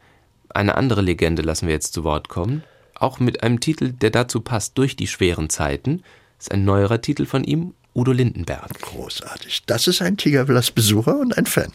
[0.48, 2.62] Eine andere Legende lassen wir jetzt zu Wort kommen.
[2.94, 6.02] Auch mit einem Titel, der dazu passt, durch die schweren Zeiten.
[6.38, 8.80] Das ist ein neuerer Titel von ihm, Udo Lindenberg.
[8.80, 9.62] Großartig.
[9.66, 11.72] Das ist ein Tigerblast-Besucher und ein Fan.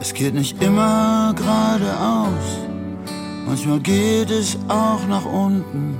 [0.00, 2.58] Es geht nicht immer geradeaus,
[3.46, 5.98] manchmal geht es auch nach unten.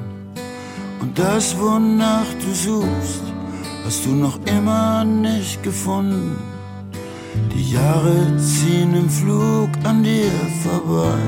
[1.00, 3.22] Und das, wonach du suchst,
[3.84, 6.49] hast du noch immer nicht gefunden.
[7.54, 10.30] Die Jahre ziehen im Flug an dir
[10.62, 11.18] vorbei.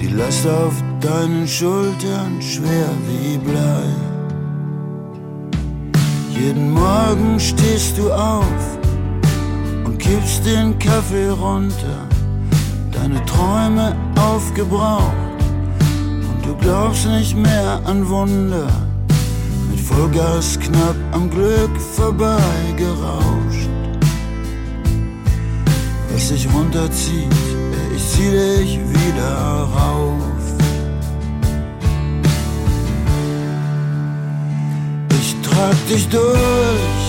[0.00, 3.84] Die Last auf deinen Schultern schwer wie Blei.
[6.38, 8.78] Jeden Morgen stehst du auf
[9.84, 12.06] und kippst den Kaffee runter.
[12.92, 15.12] Deine Träume aufgebraucht
[16.28, 18.68] und du glaubst nicht mehr an Wunder.
[19.88, 23.70] Vollgas knapp am Glück vorbeigerauscht.
[26.12, 27.32] Was sich runterzieht,
[27.94, 30.42] ich zieh dich wieder rauf.
[35.20, 37.04] Ich trag dich durch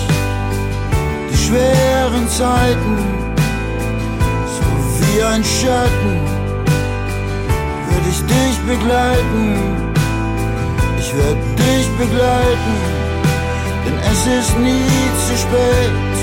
[1.32, 2.96] die schweren Zeiten,
[4.56, 4.66] so
[5.00, 6.20] wie ein Schatten,
[7.88, 9.87] würde ich dich begleiten
[11.08, 12.74] ich werde dich begleiten,
[13.84, 16.16] denn es ist nie zu spät,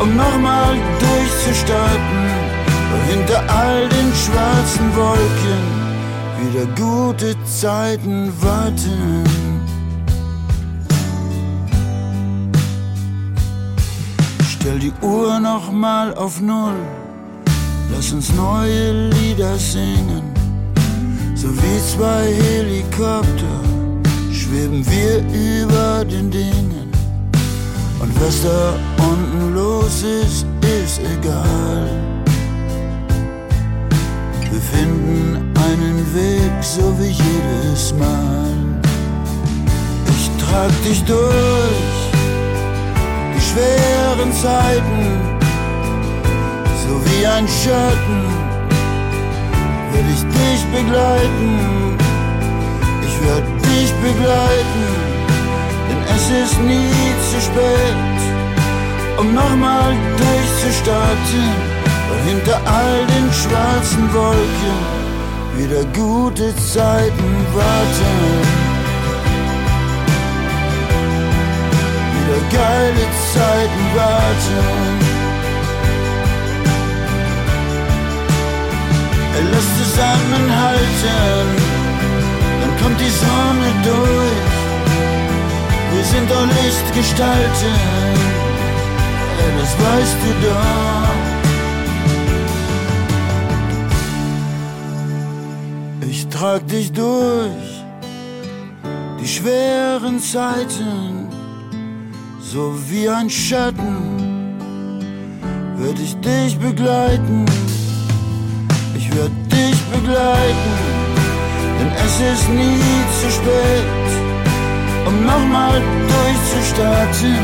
[0.00, 2.24] um nochmal durchzustarten,
[2.90, 5.64] weil hinter all den schwarzen Wolken
[6.42, 9.22] wieder gute Zeiten warten.
[14.50, 16.80] Stell die Uhr nochmal auf Null,
[17.94, 20.24] lass uns neue Lieder singen,
[21.36, 23.73] so wie zwei Helikopter
[24.54, 26.92] schweben wir über den Dingen.
[28.00, 31.88] Und was da unten los ist, ist egal.
[34.50, 38.54] Wir finden einen Weg, so wie jedes Mal.
[40.10, 42.00] Ich trag dich durch
[43.34, 45.02] die schweren Zeiten,
[46.86, 48.20] so wie ein Schatten,
[49.92, 51.96] will ich dich begleiten.
[53.02, 53.53] Ich werde
[54.04, 54.86] begleiten,
[55.88, 58.20] denn es ist nie zu spät,
[59.18, 61.44] um nochmal durchzustarten,
[62.08, 64.78] weil hinter all den schwarzen Wolken
[65.56, 68.14] wieder gute Zeiten warten.
[72.14, 75.04] Wieder geile Zeiten warten.
[79.52, 81.73] Lass zusammenhalten
[82.84, 84.52] kommt die Sonne durch.
[85.92, 87.74] Wir sind doch Lichtgestalten,
[89.58, 91.24] das weißt du doch.
[96.10, 97.84] Ich trag dich durch
[99.20, 101.28] die schweren Zeiten,
[102.40, 104.56] so wie ein Schatten,
[105.76, 107.46] würde ich dich begleiten.
[108.96, 110.93] Ich würde dich begleiten
[111.78, 112.80] denn es ist nie
[113.20, 114.08] zu spät,
[115.06, 115.80] um nochmal
[116.12, 117.38] durchzustarten.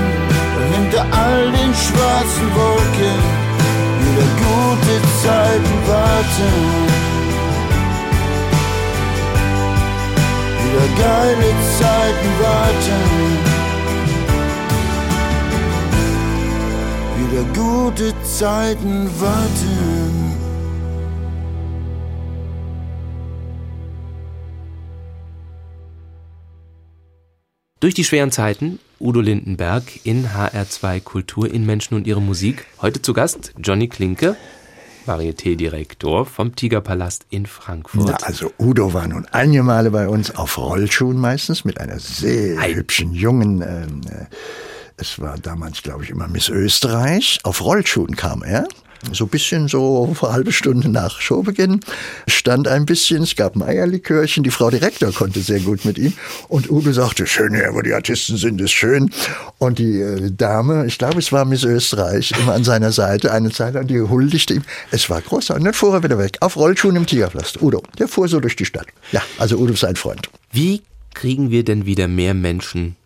[0.72, 3.20] Hinter all den schwarzen Wolken
[4.02, 6.52] wieder gute Zeiten warten.
[10.62, 13.02] Wieder geile Zeiten warten.
[17.18, 19.49] Wieder gute Zeiten warten.
[27.80, 32.66] Durch die schweren Zeiten, Udo Lindenberg in HR2 Kultur in Menschen und ihre Musik.
[32.82, 34.36] Heute zu Gast Johnny Klinke,
[35.06, 38.04] Varieté-Direktor vom Tigerpalast in Frankfurt.
[38.06, 42.58] Na, also Udo war nun einige Male bei uns auf Rollschuhen meistens mit einer sehr
[42.58, 42.74] Ei.
[42.74, 44.26] hübschen jungen, ähm, äh,
[44.98, 48.68] es war damals glaube ich immer Miss Österreich, auf Rollschuhen kam er.
[49.12, 51.80] So ein bisschen so eine halbe Stunde nach Showbeginn,
[52.28, 56.12] stand ein bisschen, es gab ein Eierlikörchen, die Frau Direktor konnte sehr gut mit ihm
[56.48, 59.10] und Udo sagte, schön, ja, wo die Artisten sind, ist schön.
[59.58, 63.50] Und die äh, Dame, ich glaube, es war Miss Österreich, immer an seiner Seite eine
[63.50, 64.62] Zeit lang, die huldigte ihm.
[64.90, 67.62] Es war groß und dann fuhr er wieder weg, auf Rollschuhen im Tigerpflaster.
[67.62, 68.86] Udo, der fuhr so durch die Stadt.
[69.12, 70.28] Ja, also Udo ist ein Freund.
[70.52, 70.82] Wie
[71.14, 72.96] kriegen wir denn wieder mehr Menschen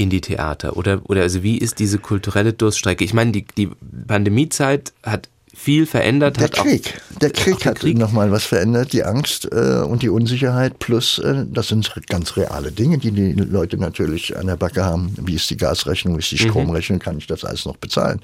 [0.00, 0.76] in die Theater?
[0.76, 3.04] Oder, oder also wie ist diese kulturelle Durststrecke?
[3.04, 3.68] Ich meine, die, die
[4.06, 5.28] Pandemiezeit hat
[5.60, 6.52] viel verändert Der hat.
[6.54, 7.00] Krieg.
[7.20, 7.98] Der Krieg hat Krieg.
[7.98, 8.94] nochmal was verändert.
[8.94, 13.32] Die Angst äh, und die Unsicherheit plus, äh, das sind ganz reale Dinge, die die
[13.32, 15.14] Leute natürlich an der Backe haben.
[15.20, 18.20] Wie ist die Gasrechnung, wie ist die Stromrechnung, kann ich das alles noch bezahlen?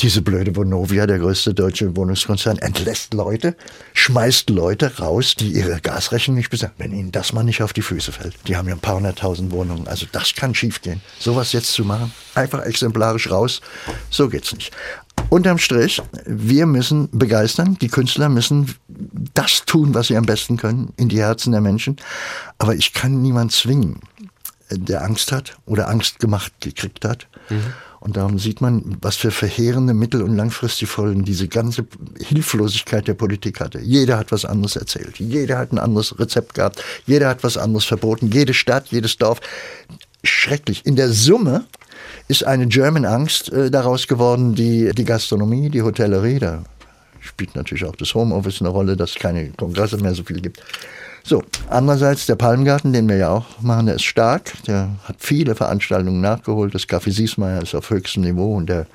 [0.00, 3.56] Diese blöde Vonovia, der größte deutsche Wohnungskonzern, entlässt Leute,
[3.94, 6.74] schmeißt Leute raus, die ihre Gasrechnung nicht bezahlen.
[6.76, 8.34] Wenn ihnen das mal nicht auf die Füße fällt.
[8.46, 9.88] Die haben ja ein paar hunderttausend Wohnungen.
[9.88, 11.00] Also das kann schiefgehen.
[11.18, 13.62] Sowas jetzt zu machen, einfach exemplarisch raus,
[14.10, 14.70] so geht's nicht.
[15.30, 18.74] Unterm Strich, wir müssen begeistern, die Künstler müssen
[19.34, 21.96] das tun, was sie am besten können, in die Herzen der Menschen.
[22.58, 24.00] Aber ich kann niemand zwingen,
[24.70, 27.26] der Angst hat oder Angst gemacht gekriegt hat.
[28.00, 31.86] Und darum sieht man, was für verheerende mittel- und langfristige Folgen diese ganze
[32.20, 33.80] Hilflosigkeit der Politik hatte.
[33.80, 35.18] Jeder hat was anderes erzählt.
[35.18, 36.84] Jeder hat ein anderes Rezept gehabt.
[37.06, 38.30] Jeder hat was anderes verboten.
[38.30, 39.40] Jede Stadt, jedes Dorf.
[40.22, 40.84] Schrecklich.
[40.84, 41.64] In der Summe
[42.28, 46.62] ist eine German Angst äh, daraus geworden, die, die Gastronomie, die Hotellerie, da
[47.20, 50.62] spielt natürlich auch das Homeoffice eine Rolle, dass es keine Kongresse mehr so viel gibt.
[51.26, 55.54] So, andererseits der Palmgarten, den wir ja auch machen, der ist stark, der hat viele
[55.54, 56.74] Veranstaltungen nachgeholt.
[56.74, 58.86] Das Café Siesmeier ist auf höchstem Niveau und der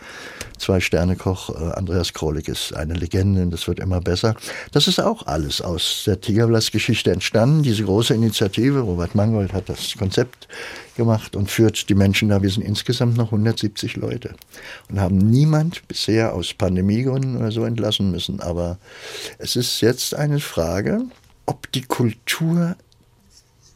[0.60, 4.36] Zwei-Sterne-Koch äh, Andreas Krolik ist eine Legende und das wird immer besser.
[4.74, 8.82] Das ist auch alles aus der Tigerblatt-Geschichte entstanden, diese große Initiative.
[8.82, 10.48] Robert Mangold hat das Konzept
[10.96, 12.44] gemacht und führt die Menschen da.
[12.44, 14.36] Wir sind insgesamt noch 170 Leute
[14.88, 18.40] und haben niemand bisher aus Pandemiegründen oder so entlassen müssen.
[18.40, 18.78] Aber
[19.40, 21.06] es ist jetzt eine Frage,
[21.50, 22.76] ob die Kultur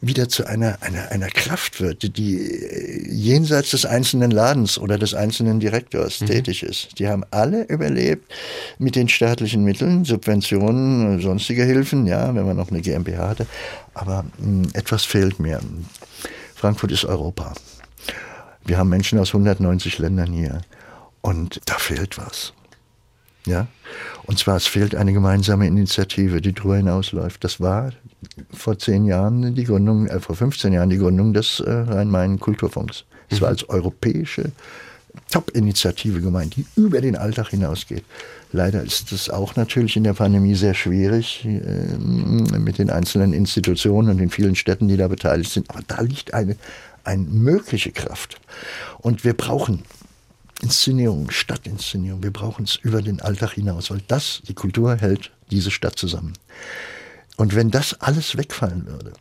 [0.00, 5.12] wieder zu einer, einer, einer Kraft wird, die äh, jenseits des einzelnen Ladens oder des
[5.14, 7.00] einzelnen Direktors tätig ist.
[7.00, 8.32] Die haben alle überlebt
[8.78, 13.46] mit den staatlichen Mitteln, Subventionen, sonstige Hilfen, ja, wenn man noch eine GmbH hatte.
[13.94, 15.58] Aber mh, etwas fehlt mir.
[16.54, 17.54] Frankfurt ist Europa.
[18.64, 20.60] Wir haben Menschen aus 190 Ländern hier.
[21.22, 22.52] Und da fehlt was.
[23.46, 23.66] Ja?
[24.26, 27.44] Und zwar, es fehlt eine gemeinsame Initiative, die darüber hinausläuft.
[27.44, 27.92] Das war
[28.52, 33.04] vor zehn Jahren die Gründung, äh, vor 15 Jahren die Gründung des äh, Rhein-Main-Kulturfonds.
[33.28, 34.52] Es war als europäische
[35.30, 38.04] Top-Initiative gemeint, die über den Alltag hinausgeht.
[38.52, 44.10] Leider ist es auch natürlich in der Pandemie sehr schwierig äh, mit den einzelnen Institutionen
[44.10, 45.68] und den vielen Städten, die da beteiligt sind.
[45.70, 46.56] Aber da liegt eine,
[47.04, 48.40] eine mögliche Kraft.
[48.98, 49.82] Und wir brauchen
[50.64, 52.22] Inszenierung, Stadtinszenierung.
[52.22, 56.32] Wir brauchen es über den Alltag hinaus, weil das, die Kultur hält diese Stadt zusammen.
[57.36, 59.12] Und wenn das alles wegfallen würde,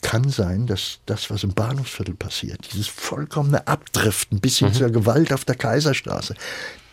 [0.00, 5.32] kann sein, dass das, was im Bahnhofsviertel passiert, dieses vollkommene Abdriften bis hin zur Gewalt
[5.32, 6.34] auf der Kaiserstraße,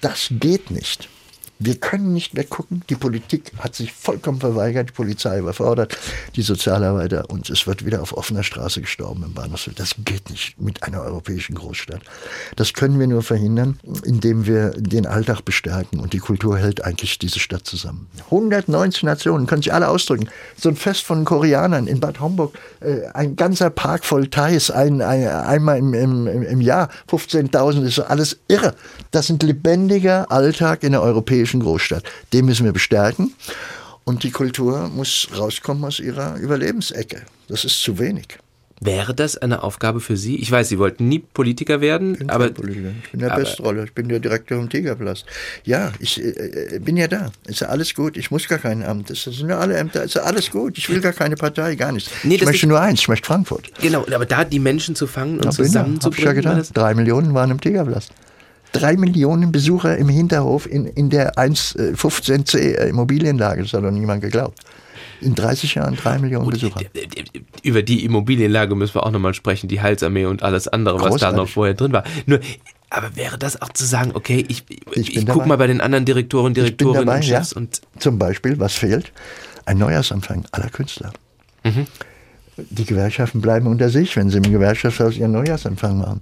[0.01, 1.07] das geht nicht.
[1.62, 2.84] Wir können nicht weggucken.
[2.89, 5.97] Die Politik hat sich vollkommen verweigert, die Polizei überfordert,
[6.38, 9.84] die Sozialarbeiter und es wird wieder auf offener Straße gestorben im Bahnhofsviertel.
[9.84, 11.99] Das geht nicht mit einer europäischen Großstadt.
[12.55, 17.20] Das können wir nur verhindern, indem wir den Alltag bestärken und die Kultur hält eigentlich
[17.20, 18.07] diese Stadt zusammen.
[18.26, 20.30] 190 Nationen, können sich alle ausdrücken.
[20.57, 25.01] So ein Fest von Koreanern in Bad Homburg, äh, ein ganzer Park voll Thais, ein,
[25.01, 28.76] ein, einmal im, im, im Jahr, 15.000, ist alles irre.
[29.12, 32.04] Das sind lebendiger Alltag in der europäischen Großstadt.
[32.34, 33.34] Den müssen wir bestärken.
[34.04, 37.22] Und die Kultur muss rauskommen aus ihrer Überlebensecke.
[37.47, 38.39] Das ist zu wenig.
[38.82, 40.38] Wäre das eine Aufgabe für Sie?
[40.38, 42.91] Ich weiß, Sie wollten nie Politiker werden, Ich bin aber Politiker.
[43.04, 43.84] Ich bin der Bestrolle.
[43.84, 45.26] Ich bin der Direktor im Tigerpalast.
[45.66, 47.32] Ja, ich äh, bin ja da.
[47.45, 48.16] Ist ja alles gut.
[48.16, 49.10] Ich muss gar kein Amt.
[49.10, 50.04] Das sind ja alle Ämter.
[50.04, 50.78] Ist ja alles gut.
[50.78, 52.10] Ich will gar keine Partei, gar nichts.
[52.24, 53.02] Nee, ich möchte nur eins.
[53.02, 53.70] Ich möchte Frankfurt.
[53.82, 55.82] genau, aber da die Menschen zu fangen und Ja, bin ja.
[55.82, 56.64] Hab ich ja zusammenzubringen, getan.
[56.74, 58.14] Drei Millionen waren im Tigerpalast.
[58.72, 63.63] Drei Millionen Besucher im Hinterhof in, in der 1,15c Immobilienlage.
[63.63, 64.59] Das hat doch niemand geglaubt.
[65.22, 66.82] In 30 Jahren drei Millionen Besucher.
[67.63, 71.09] über die Immobilienlage müssen wir auch nochmal sprechen, die Heilsarmee und alles andere, was da
[71.09, 71.38] Großartig.
[71.38, 72.03] noch vorher drin war.
[72.26, 72.39] Nur,
[72.89, 74.63] aber wäre das auch zu sagen, okay, ich,
[74.93, 75.45] ich, bin guck dabei.
[75.47, 77.38] mal bei den anderen Direktoren, Ich Direktorinnen dabei, und ja.
[77.38, 79.11] Chefs und Zum Beispiel, was fehlt?
[79.65, 81.11] Ein Neujahrsanfang aller Künstler.
[82.57, 86.22] Die Gewerkschaften bleiben unter sich, wenn sie im Gewerkschaftshaus ihren Neujahrsempfang machen.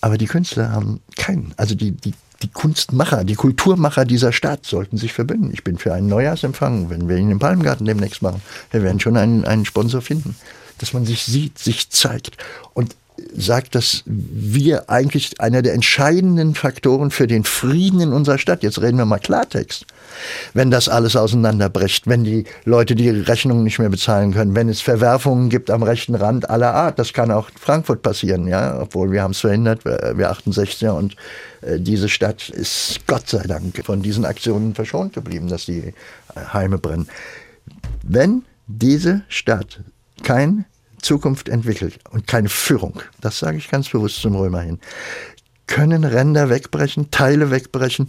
[0.00, 1.52] Aber die Künstler haben keinen.
[1.56, 5.50] Also die, die, die Kunstmacher, die Kulturmacher dieser Stadt sollten sich verbünden.
[5.52, 8.42] Ich bin für einen Neujahrsempfang, wenn wir ihn im Palmgarten demnächst machen.
[8.70, 10.36] Wir werden schon einen, einen Sponsor finden,
[10.78, 12.36] dass man sich sieht, sich zeigt.
[12.74, 12.94] Und
[13.34, 18.80] sagt, dass wir eigentlich einer der entscheidenden Faktoren für den Frieden in unserer Stadt, jetzt
[18.80, 19.86] reden wir mal Klartext,
[20.54, 24.80] wenn das alles auseinanderbricht, wenn die Leute die Rechnungen nicht mehr bezahlen können, wenn es
[24.80, 29.22] Verwerfungen gibt am rechten Rand aller Art, das kann auch Frankfurt passieren, ja, obwohl wir
[29.22, 31.16] haben es verhindert, wir 68er und
[31.62, 35.94] äh, diese Stadt ist Gott sei Dank von diesen Aktionen verschont geblieben, dass die
[36.52, 37.08] Heime brennen.
[38.02, 39.80] Wenn diese Stadt
[40.22, 40.64] kein
[41.02, 44.78] Zukunft entwickelt und keine Führung, das sage ich ganz bewusst zum Römer hin,
[45.66, 48.08] können Ränder wegbrechen, Teile wegbrechen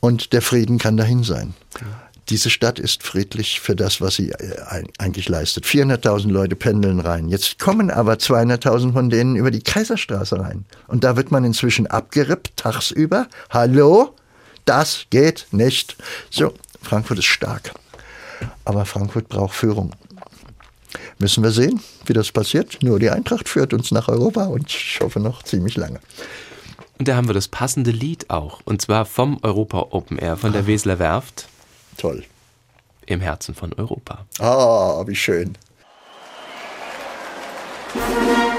[0.00, 1.54] und der Frieden kann dahin sein.
[2.28, 5.64] Diese Stadt ist friedlich für das, was sie äh, eigentlich leistet.
[5.64, 7.28] 400.000 Leute pendeln rein.
[7.28, 10.64] Jetzt kommen aber 200.000 von denen über die Kaiserstraße rein.
[10.86, 13.26] Und da wird man inzwischen abgerippt, tagsüber.
[13.50, 14.14] Hallo?
[14.64, 15.96] Das geht nicht.
[16.30, 17.72] So, Frankfurt ist stark.
[18.64, 19.92] Aber Frankfurt braucht Führung.
[21.18, 22.78] Müssen wir sehen, wie das passiert.
[22.82, 26.00] Nur die Eintracht führt uns nach Europa und ich hoffe noch ziemlich lange.
[26.98, 28.60] Und da haben wir das passende Lied auch.
[28.64, 31.48] Und zwar vom Europa Open Air, von der Wesler Werft.
[31.96, 32.24] Toll.
[33.06, 34.24] Im Herzen von Europa.
[34.38, 35.56] Ah, wie schön.
[37.92, 38.51] Kurt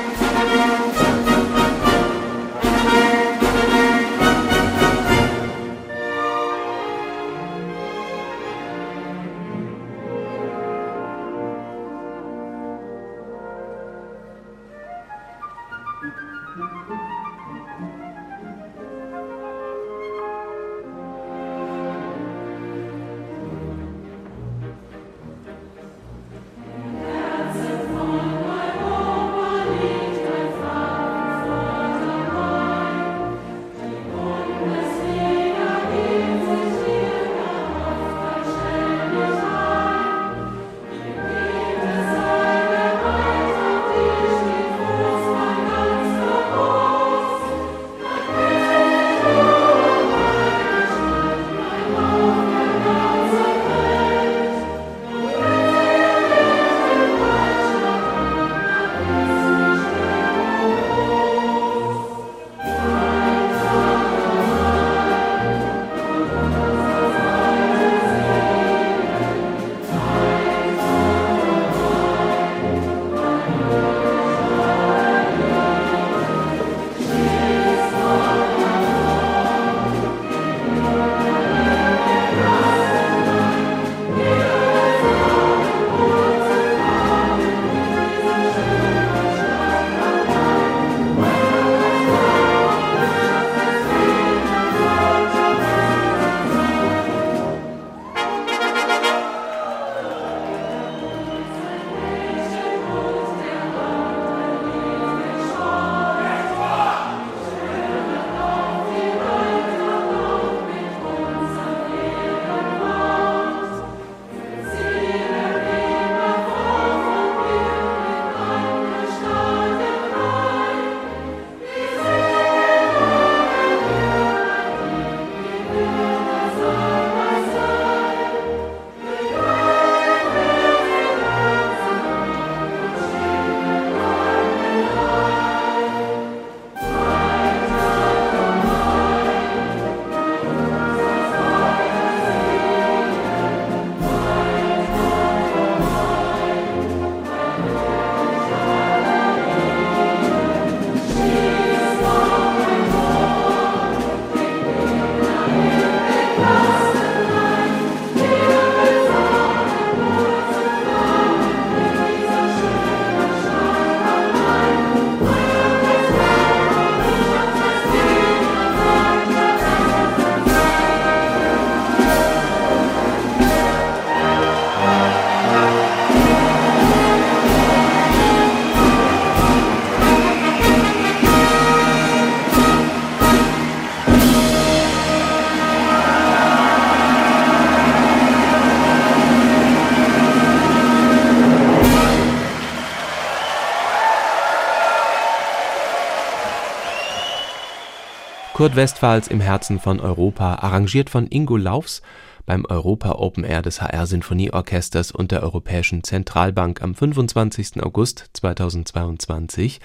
[198.64, 202.01] Westphals im Herzen von Europa, arrangiert von Ingo Laufs
[202.45, 207.84] beim Europa Open Air des HR Sinfonieorchesters und der Europäischen Zentralbank am 25.
[207.84, 209.82] August 2022.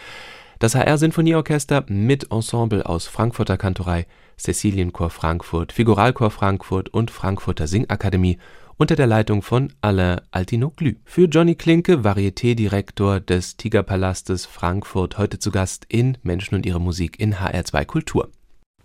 [0.60, 4.06] Das HR Sinfonieorchester mit Ensemble aus Frankfurter Kantorei,
[4.36, 8.38] Cäcilienchor Frankfurt, Figuralchor Frankfurt und Frankfurter Singakademie
[8.76, 10.92] unter der Leitung von Alain Altinoglu.
[11.04, 17.18] Für Johnny Klinke, Varieté-Direktor des Tigerpalastes Frankfurt, heute zu Gast in Menschen und ihre Musik
[17.18, 18.30] in HR2 Kultur.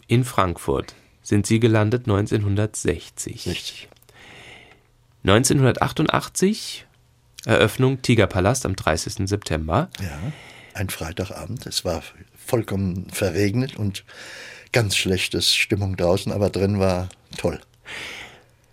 [0.08, 3.48] In Frankfurt sind Sie gelandet 1960.
[3.48, 3.88] Richtig.
[5.24, 6.86] 1988
[7.46, 9.28] Eröffnung Tigerpalast am 30.
[9.28, 9.90] September.
[10.02, 10.20] Ja,
[10.74, 11.66] ein Freitagabend.
[11.66, 12.04] Es war
[12.36, 14.04] vollkommen verregnet und
[14.72, 17.60] ganz schlechte Stimmung draußen, aber drin war toll.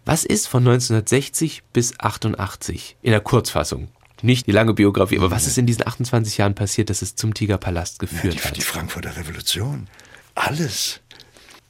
[0.04, 3.88] Was ist von 1960 bis 88 in der Kurzfassung?
[4.22, 7.32] Nicht die lange Biografie, aber was ist in diesen 28 Jahren passiert, dass es zum
[7.32, 8.56] Tigerpalast geführt ja, die, hat?
[8.56, 9.88] Die Frankfurter Revolution.
[10.34, 11.00] Alles.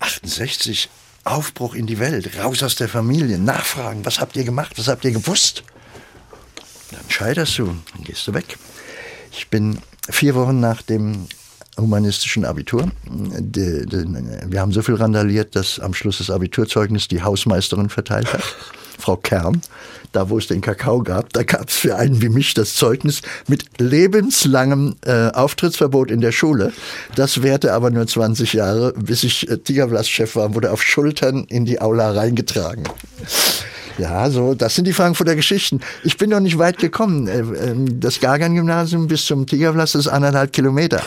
[0.01, 0.88] 68,
[1.24, 5.05] Aufbruch in die Welt, raus aus der Familie, nachfragen, was habt ihr gemacht, was habt
[5.05, 5.62] ihr gewusst?
[6.90, 8.59] Dann scheiterst du, dann gehst du weg.
[9.32, 9.78] Ich bin
[10.09, 11.28] vier Wochen nach dem
[11.78, 12.90] humanistischen Abitur.
[13.07, 18.42] Wir haben so viel randaliert, dass am Schluss des Abiturzeugnisses die Hausmeisterin verteilt hat.
[19.01, 19.61] Frau Kern,
[20.12, 23.22] da wo es den Kakao gab, da gab es für einen wie mich das Zeugnis
[23.48, 26.72] mit lebenslangem äh, Auftrittsverbot in der Schule.
[27.14, 31.64] Das währte aber nur 20 Jahre, bis ich äh, Tigerblatt-Chef war, wurde auf Schultern in
[31.64, 32.84] die Aula reingetragen.
[33.98, 35.80] Ja, so, das sind die Frankfurter Geschichten.
[36.05, 37.28] Ich bin noch nicht weit gekommen.
[37.28, 41.03] Äh, ähm, das Gargan-Gymnasium bis zum Tigerplatz ist anderthalb Kilometer.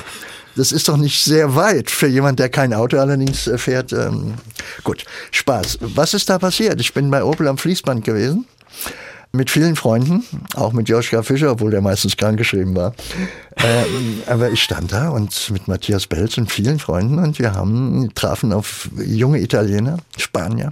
[0.55, 3.91] Das ist doch nicht sehr weit für jemand, der kein Auto allerdings äh, fährt.
[3.93, 4.35] Ähm,
[4.83, 5.79] gut, Spaß.
[5.81, 6.79] Was ist da passiert?
[6.79, 8.45] Ich bin bei Opel am Fließband gewesen
[9.35, 10.23] mit vielen Freunden,
[10.55, 12.93] auch mit Joschka Fischer, obwohl der meistens krankgeschrieben war.
[13.57, 18.11] Ähm, aber ich stand da und mit Matthias Belz und vielen Freunden und wir haben
[18.13, 20.71] trafen auf junge Italiener, Spanier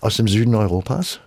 [0.00, 1.20] aus dem Süden Europas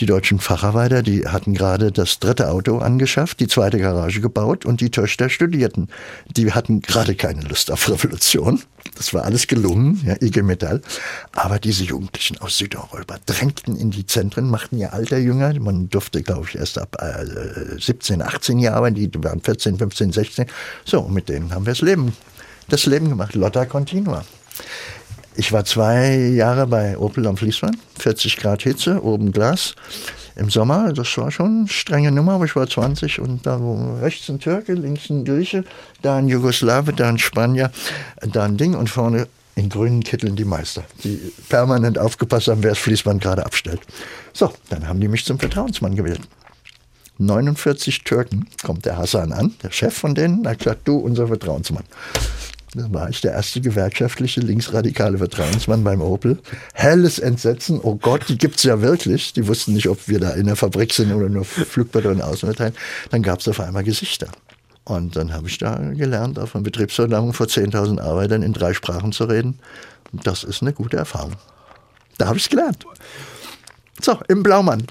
[0.00, 4.80] die deutschen Facharbeiter, die hatten gerade das dritte Auto angeschafft, die zweite Garage gebaut und
[4.80, 5.88] die Töchter studierten.
[6.36, 8.62] Die hatten gerade keine Lust auf Revolution.
[8.94, 10.80] Das war alles gelungen, ja, IG Metall.
[11.32, 15.58] Aber diese Jugendlichen aus Südeuropa drängten in die Zentren, machten ihr Alter jünger.
[15.58, 20.46] Man durfte, glaube ich, erst ab äh, 17, 18 Jahre, die waren 14, 15, 16.
[20.84, 22.12] So, mit denen haben wir das Leben,
[22.68, 23.34] das Leben gemacht.
[23.34, 24.24] Lotta Continua.
[25.38, 29.74] Ich war zwei Jahre bei Opel am Fließband, 40 Grad Hitze, oben Glas.
[30.34, 33.60] Im Sommer, das war schon eine strenge Nummer, aber ich war 20 und da
[34.00, 35.64] rechts ein Türke, links ein Grieche,
[36.00, 37.70] da ein Jugoslawe, da ein Spanier,
[38.20, 42.70] da ein Ding und vorne in grünen Kitteln die Meister, die permanent aufgepasst haben, wer
[42.70, 43.80] das Fließband gerade abstellt.
[44.32, 46.20] So, dann haben die mich zum Vertrauensmann gewählt.
[47.18, 51.84] 49 Türken kommt der Hassan an, der Chef von denen, hat gesagt, du, unser Vertrauensmann.
[52.76, 56.38] Da war ich der erste gewerkschaftliche linksradikale Vertrauensmann beim Opel.
[56.74, 59.32] Helles Entsetzen, oh Gott, die gibt's ja wirklich.
[59.32, 62.54] Die wussten nicht, ob wir da in der Fabrik sind oder nur Flugballon außen
[63.10, 64.28] Dann gab's auf einmal Gesichter.
[64.84, 69.12] Und dann habe ich da gelernt, auf einer Betriebsversammlung vor 10.000 Arbeitern in drei Sprachen
[69.12, 69.58] zu reden.
[70.12, 71.32] Das ist eine gute Erfahrung.
[72.18, 72.84] Da habe ich gelernt.
[74.00, 74.86] So, im Blaumann.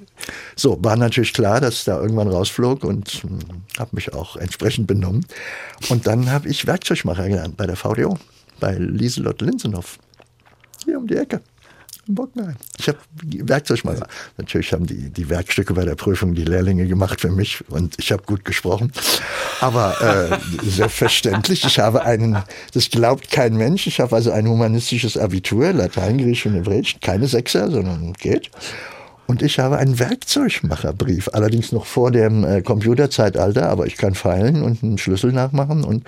[0.56, 3.40] So, war natürlich klar, dass da irgendwann rausflog und hm,
[3.78, 5.26] habe mich auch entsprechend benommen.
[5.90, 8.18] Und dann habe ich Werkzeugmacher gelernt bei der VDO,
[8.60, 10.00] bei Lieselott Linsenhoff.
[10.86, 11.42] Hier um die Ecke.
[12.08, 12.56] in Bockenheim.
[12.80, 14.08] Ich habe Werkzeugmacher.
[14.38, 18.12] Natürlich haben die, die Werkstücke bei der Prüfung die Lehrlinge gemacht für mich und ich
[18.12, 18.92] habe gut gesprochen.
[19.62, 20.38] Aber äh,
[20.68, 22.44] selbstverständlich, ich habe einen,
[22.74, 27.28] das glaubt kein Mensch, ich habe also ein humanistisches Abitur, Latein, Griechisch und Hebräisch, keine
[27.28, 28.50] Sechser, sondern geht.
[29.28, 34.62] Und ich habe einen Werkzeugmacherbrief, allerdings noch vor dem äh, Computerzeitalter, aber ich kann feilen
[34.62, 35.84] und einen Schlüssel nachmachen.
[35.84, 36.04] Und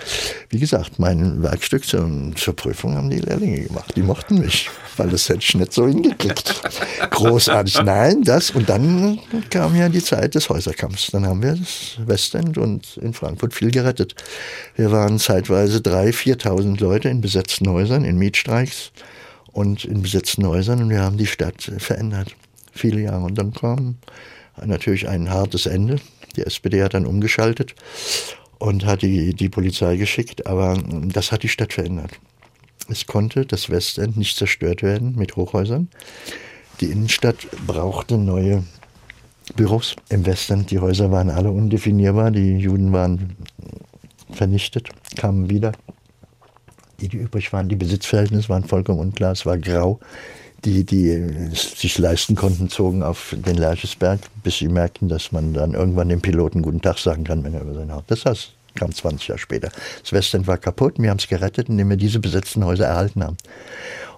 [0.50, 3.94] wie gesagt, mein Werkstück zur, zur Prüfung haben die Lehrlinge gemacht.
[3.96, 6.62] Die mochten mich, weil das hätte ich nicht so hingekriegt.
[7.10, 7.82] Großartig.
[7.82, 8.52] Nein, das.
[8.52, 9.18] Und dann
[9.50, 11.08] kam ja die Zeit des Häuserkampfs.
[11.10, 14.14] Dann haben wir das Westend und in Frankfurt viel gerettet.
[14.76, 18.92] Wir waren zeitweise 3.000, 4.000 Leute in besetzten Häusern, in Mietstreiks
[19.50, 22.36] und in besetzten Häusern und wir haben die Stadt verändert
[22.78, 23.24] viele Jahre.
[23.24, 23.96] Und dann kam
[24.64, 25.96] natürlich ein hartes Ende.
[26.36, 27.74] Die SPD hat dann umgeschaltet
[28.58, 30.76] und hat die, die Polizei geschickt, aber
[31.06, 32.12] das hat die Stadt verändert.
[32.88, 35.88] Es konnte das Westend nicht zerstört werden mit Hochhäusern.
[36.80, 38.64] Die Innenstadt brauchte neue
[39.56, 40.70] Büros im Westend.
[40.70, 43.36] Die Häuser waren alle undefinierbar, die Juden waren
[44.32, 45.72] vernichtet, kamen wieder.
[47.00, 50.00] Die, die übrig waren, die Besitzverhältnisse waren vollkommen unklar, es war grau
[50.64, 55.74] die, die sich leisten konnten, zogen auf den Lerchesberg, bis sie merkten, dass man dann
[55.74, 58.04] irgendwann dem Piloten guten Tag sagen kann, wenn er über sein Haus.
[58.08, 59.70] Das heißt, kam 20 Jahre später.
[60.02, 63.36] Das Westend war kaputt, wir haben es gerettet, indem wir diese besetzten Häuser erhalten haben.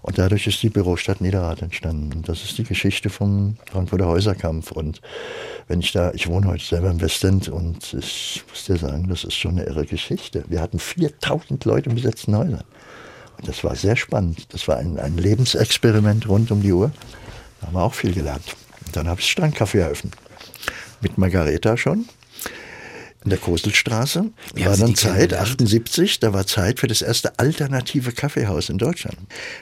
[0.02, 2.22] Und dadurch ist die Bürostadt Niederrad entstanden.
[2.22, 4.70] Das ist die Geschichte vom Frankfurter Häuserkampf.
[4.72, 5.00] Und
[5.68, 9.24] wenn ich da, ich wohne heute selber im Westend und ich muss dir sagen, das
[9.24, 10.44] ist schon eine irre Geschichte.
[10.48, 12.64] Wir hatten 4000 Leute in besetzten Häusern.
[13.44, 14.52] Das war sehr spannend.
[14.52, 16.90] Das war ein, ein Lebensexperiment rund um die Uhr.
[17.60, 18.44] Da haben wir auch viel gelernt.
[18.92, 20.14] Dann habe ich Strandcafé eröffnet.
[21.00, 22.06] Mit Margareta schon.
[23.24, 24.30] In der Koselstraße.
[24.54, 25.50] Wie war dann Zeit, kennengelernt?
[25.50, 29.18] 78, da war Zeit für das erste alternative Kaffeehaus in Deutschland.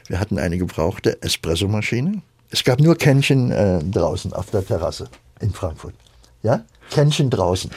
[0.07, 2.23] Wir hatten eine gebrauchte Espressomaschine.
[2.51, 5.09] Es gab nur Kännchen äh, draußen auf der Terrasse
[5.41, 5.95] in Frankfurt.
[6.43, 6.65] Ja?
[6.91, 7.71] Kännchen draußen.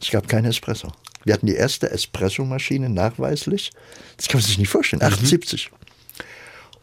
[0.00, 0.88] Es gab kein Espresso.
[1.26, 3.72] Wir hatten die erste Espressomaschine nachweislich.
[4.16, 5.02] Das kann man sich nicht vorstellen.
[5.02, 5.72] 78.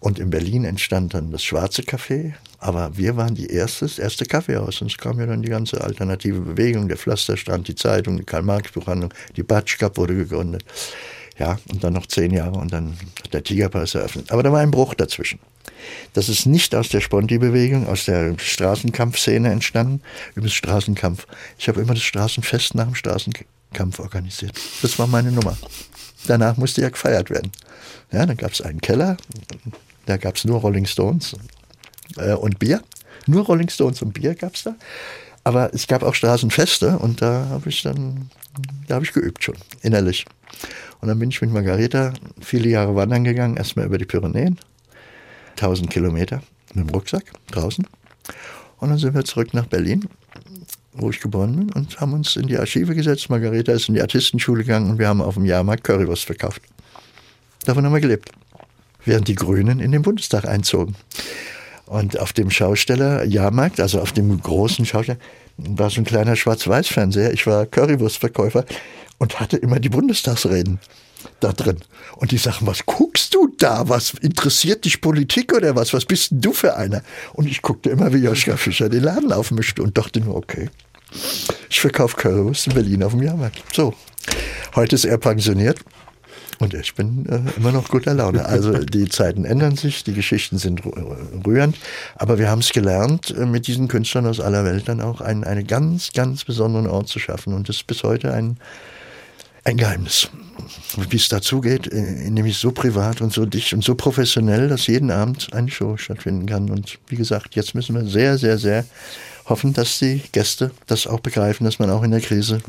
[0.02, 2.34] Und in Berlin entstand dann das Schwarze Café.
[2.58, 4.82] Aber wir waren die erste, das erste Kaffeehaus.
[4.82, 9.14] Und es kam ja dann die ganze alternative Bewegung, der Pflasterstrand, die Zeitung, die Karl-Marx-Buchhandlung,
[9.38, 10.66] die Batschkap wurde gegründet.
[11.40, 14.30] Ja, und dann noch zehn Jahre und dann hat der Tigerpass eröffnet.
[14.30, 15.40] Aber da war ein Bruch dazwischen.
[16.12, 20.02] Das ist nicht aus der Sponti-Bewegung, aus der Straßenkampfszene entstanden.
[20.36, 21.28] Übrigens Straßenkampf.
[21.58, 23.48] Ich habe immer das Straßenfest nach dem Straßenkampf
[24.00, 24.60] organisiert.
[24.82, 25.58] Das war meine Nummer.
[26.28, 27.52] Danach musste ja gefeiert werden.
[28.12, 29.18] Ja, dann gab es einen Keller,
[30.06, 31.36] da gab es nur Rolling Stones
[32.18, 32.82] äh, und Bier.
[33.26, 34.76] Nur Rolling Stones und Bier gab es da.
[35.44, 38.30] Aber es gab auch Straßenfeste und da habe ich dann,
[38.88, 40.26] da habe ich geübt schon, innerlich.
[41.02, 44.58] Und dann bin ich mit Margareta viele Jahre wandern gegangen, erstmal über die Pyrenäen,
[45.58, 46.42] 1000 Kilometer
[46.74, 47.86] mit dem Rucksack draußen.
[48.78, 50.08] Und dann sind wir zurück nach Berlin,
[50.94, 53.30] wo ich geboren bin, und haben uns in die Archive gesetzt.
[53.30, 56.62] Margareta ist in die Artistenschule gegangen und wir haben auf dem Jahrmarkt Currywurst verkauft.
[57.66, 58.32] Davon haben wir gelebt.
[59.06, 60.96] Während die Grünen in den Bundestag einzogen.
[61.86, 65.20] Und auf dem Schausteller Jahrmarkt, also auf dem großen Schausteller,
[65.58, 67.34] war so ein kleiner Schwarz-Weiß-Fernseher.
[67.34, 68.66] Ich war Currywurstverkäufer
[69.24, 70.80] und hatte immer die Bundestagsreden
[71.40, 71.78] da drin.
[72.18, 73.88] Und die sagen, was guckst du da?
[73.88, 75.94] Was interessiert dich Politik oder was?
[75.94, 77.02] Was bist denn du für einer?
[77.32, 80.70] Und ich guckte immer, wie Joschka Fischer den Laden aufmischte und dachte nur, okay,
[81.70, 83.64] ich verkaufe Currywurst in Berlin auf dem Jahrmarkt.
[83.74, 83.94] So.
[84.76, 85.80] Heute ist er pensioniert.
[86.60, 88.46] Und ich bin äh, immer noch guter Laune.
[88.46, 91.78] Also die Zeiten ändern sich, die Geschichten sind rü- rührend,
[92.16, 95.46] aber wir haben es gelernt, äh, mit diesen Künstlern aus aller Welt dann auch einen,
[95.46, 97.54] einen ganz, ganz besonderen Ort zu schaffen.
[97.54, 98.58] Und das ist bis heute ein,
[99.64, 100.30] ein Geheimnis.
[101.10, 104.88] Wie es dazu geht, äh, nämlich so privat und so dicht und so professionell, dass
[104.88, 106.70] jeden Abend eine Show stattfinden kann.
[106.70, 108.86] Und wie gesagt, jetzt müssen wir sehr, sehr, sehr
[109.46, 112.62] hoffen, dass die Gäste das auch begreifen, dass man auch in der Krise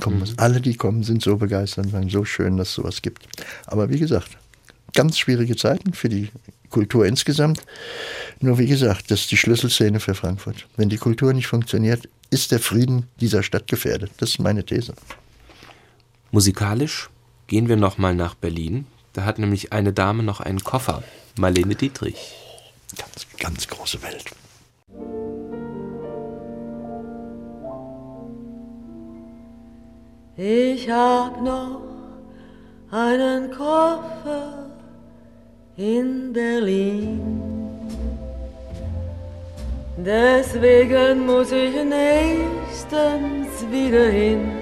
[0.00, 0.38] kommen muss.
[0.38, 3.26] Alle, die kommen, sind so begeistert und sagen, so schön, dass es sowas gibt.
[3.66, 4.38] Aber wie gesagt,
[4.94, 6.28] ganz schwierige Zeiten für die
[6.70, 7.60] Kultur insgesamt.
[8.40, 10.66] Nur wie gesagt, das ist die Schlüsselszene für Frankfurt.
[10.76, 14.10] Wenn die Kultur nicht funktioniert, ist der Frieden dieser Stadt gefährdet.
[14.18, 14.94] Das ist meine These.
[16.34, 17.10] Musikalisch
[17.46, 18.86] gehen wir nochmal nach Berlin.
[19.12, 21.02] Da hat nämlich eine Dame noch einen Koffer.
[21.36, 22.32] Marlene Dietrich.
[22.96, 24.24] Ganz, ganz große Welt.
[30.38, 31.82] Ich hab noch
[32.90, 34.70] einen Koffer
[35.76, 37.20] in Berlin.
[39.98, 44.61] Deswegen muss ich nächstens wieder hin.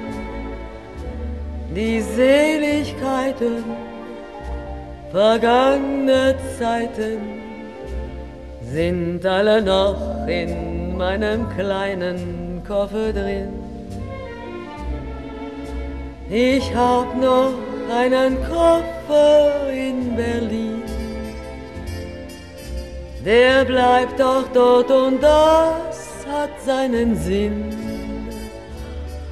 [1.75, 3.65] Die Seligkeiten
[5.13, 7.19] vergangene Zeiten
[8.61, 13.53] sind alle noch in meinem kleinen Koffer drin.
[16.29, 17.55] Ich hab noch
[17.89, 20.83] einen Koffer in Berlin.
[23.25, 27.65] Der bleibt doch dort und das hat seinen Sinn.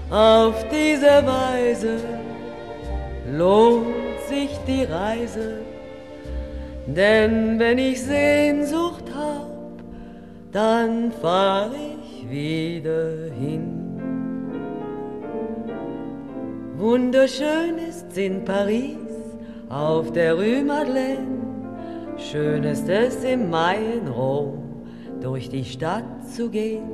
[0.08, 2.17] Auf diese Weise
[3.36, 5.58] lohnt sich die Reise.
[6.86, 9.82] Denn wenn ich Sehnsucht hab,
[10.52, 13.78] dann fahr ich wieder hin.
[16.76, 18.96] Wunderschön ist's in Paris
[19.68, 21.26] auf der Rue Madeleine.
[22.16, 24.62] Schön ist es im Mai in Rom
[25.20, 26.88] durch die Stadt zu gehen.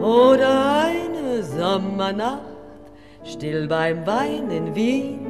[0.00, 2.52] Oder eine Sommernacht
[3.24, 5.21] still beim Wein in Wien.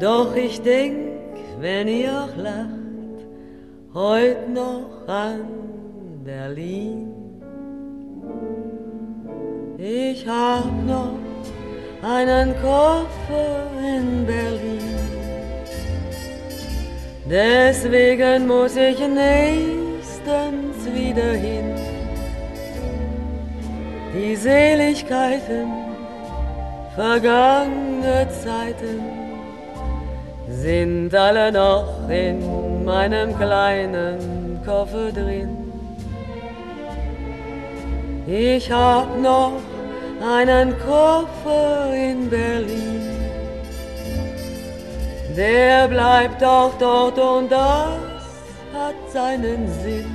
[0.00, 0.96] Doch ich denk,
[1.60, 3.20] wenn ihr auch lacht,
[3.92, 5.44] heut noch an
[6.24, 7.12] Berlin.
[9.76, 11.18] Ich hab noch
[12.02, 14.80] einen Koffer in Berlin.
[17.28, 21.74] Deswegen muss ich nächstens wieder hin.
[24.14, 25.68] Die Seligkeiten
[26.96, 29.19] vergangene Zeiten
[30.60, 35.72] sind alle noch in meinem kleinen Koffer drin.
[38.26, 39.54] Ich hab noch
[40.22, 43.00] einen Koffer in Berlin.
[45.34, 48.26] Der bleibt auch dort und das
[48.74, 50.14] hat seinen Sinn.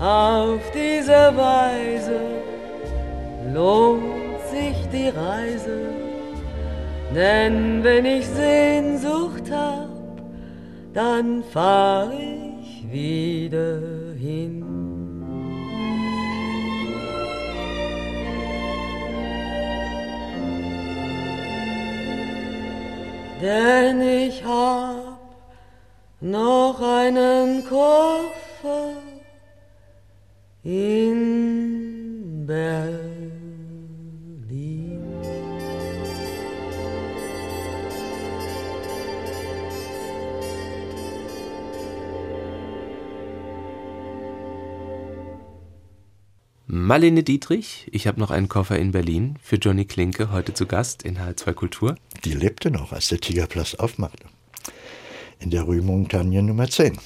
[0.00, 2.20] Auf diese Weise
[3.54, 5.91] lohnt sich die Reise,
[7.14, 9.88] denn wenn ich Sehnsucht hab,
[10.92, 13.80] dann fahr ich wieder
[14.18, 14.64] hin.
[23.40, 25.18] Denn ich hab
[26.20, 28.92] noch einen Koffer
[30.62, 33.21] in Berlin.
[46.74, 51.02] Marlene Dietrich, ich habe noch einen Koffer in Berlin für Johnny Klinke, heute zu Gast
[51.02, 51.96] in H2 Kultur.
[52.24, 54.24] Die lebte noch, als der Tigerplatz aufmachte.
[55.38, 56.96] In der Rue Montagne Nummer 10.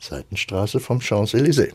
[0.00, 1.72] Seitenstraße vom Champs-Élysées.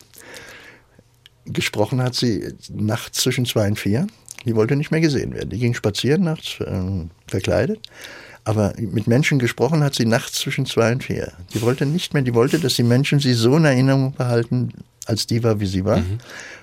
[1.46, 4.06] Gesprochen hat sie nachts zwischen zwei und vier.
[4.44, 5.52] Die wollte nicht mehr gesehen werden.
[5.52, 7.80] Die ging spazieren nachts, äh, verkleidet.
[8.44, 11.32] Aber mit Menschen gesprochen hat sie nachts zwischen zwei und vier.
[11.54, 14.74] Die wollte nicht mehr, die wollte, dass die Menschen sie so in Erinnerung behalten,
[15.08, 15.98] als die war, wie sie war.
[15.98, 16.20] Mhm.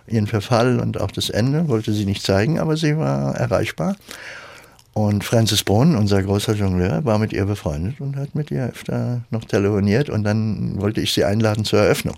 [0.07, 3.97] Ihren Verfall und auch das Ende wollte sie nicht zeigen, aber sie war erreichbar.
[4.93, 9.23] Und Francis Brunn, unser großer Jongleur, war mit ihr befreundet und hat mit ihr öfter
[9.31, 12.17] noch telefoniert und dann wollte ich sie einladen zur Eröffnung.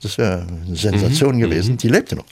[0.00, 1.40] Das wäre eine Sensation mhm.
[1.40, 1.72] gewesen.
[1.72, 1.78] Mhm.
[1.78, 2.26] Die lebte noch.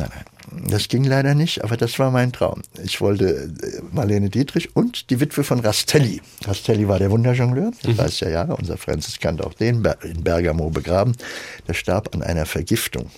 [0.00, 2.62] Nein, nein, das ging leider nicht, aber das war mein Traum.
[2.82, 6.22] Ich wollte äh, Marlene Dietrich und die Witwe von Rastelli.
[6.44, 7.98] Rastelli war der Wunderjongleur, das mhm.
[7.98, 8.56] weiß ja Jahre.
[8.56, 11.14] Unser Francis kannte auch den, in Bergamo begraben.
[11.68, 13.10] Der starb an einer Vergiftung.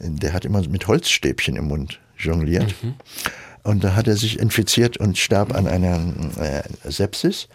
[0.00, 2.74] Der hat immer mit Holzstäbchen im Mund jongliert.
[2.82, 2.94] Mhm.
[3.62, 6.00] Und da hat er sich infiziert und starb an einer
[6.40, 7.46] äh, Sepsis.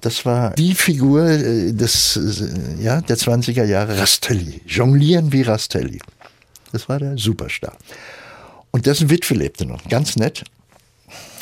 [0.00, 4.62] Das war die Figur äh, des, äh, ja, der 20er Jahre, Rastelli.
[4.66, 5.98] Jonglieren wie Rastelli.
[6.74, 7.76] Das war der Superstar.
[8.72, 9.84] Und dessen Witwe lebte noch.
[9.88, 10.42] Ganz nett.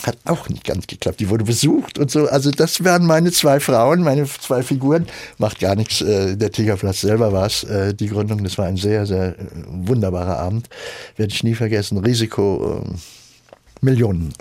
[0.03, 1.21] Hat auch nicht ganz geklappt.
[1.21, 2.29] Die wurde besucht und so.
[2.29, 5.07] Also das waren meine zwei Frauen, meine zwei Figuren.
[5.39, 6.03] Macht gar nichts.
[6.03, 8.45] Äh, der Tigerplatz selber war es, äh, die Gründung.
[8.45, 10.69] Das war ein sehr, sehr äh, wunderbarer Abend.
[11.17, 11.97] Werde ich nie vergessen.
[11.97, 12.85] Risiko
[13.81, 14.35] Millionen.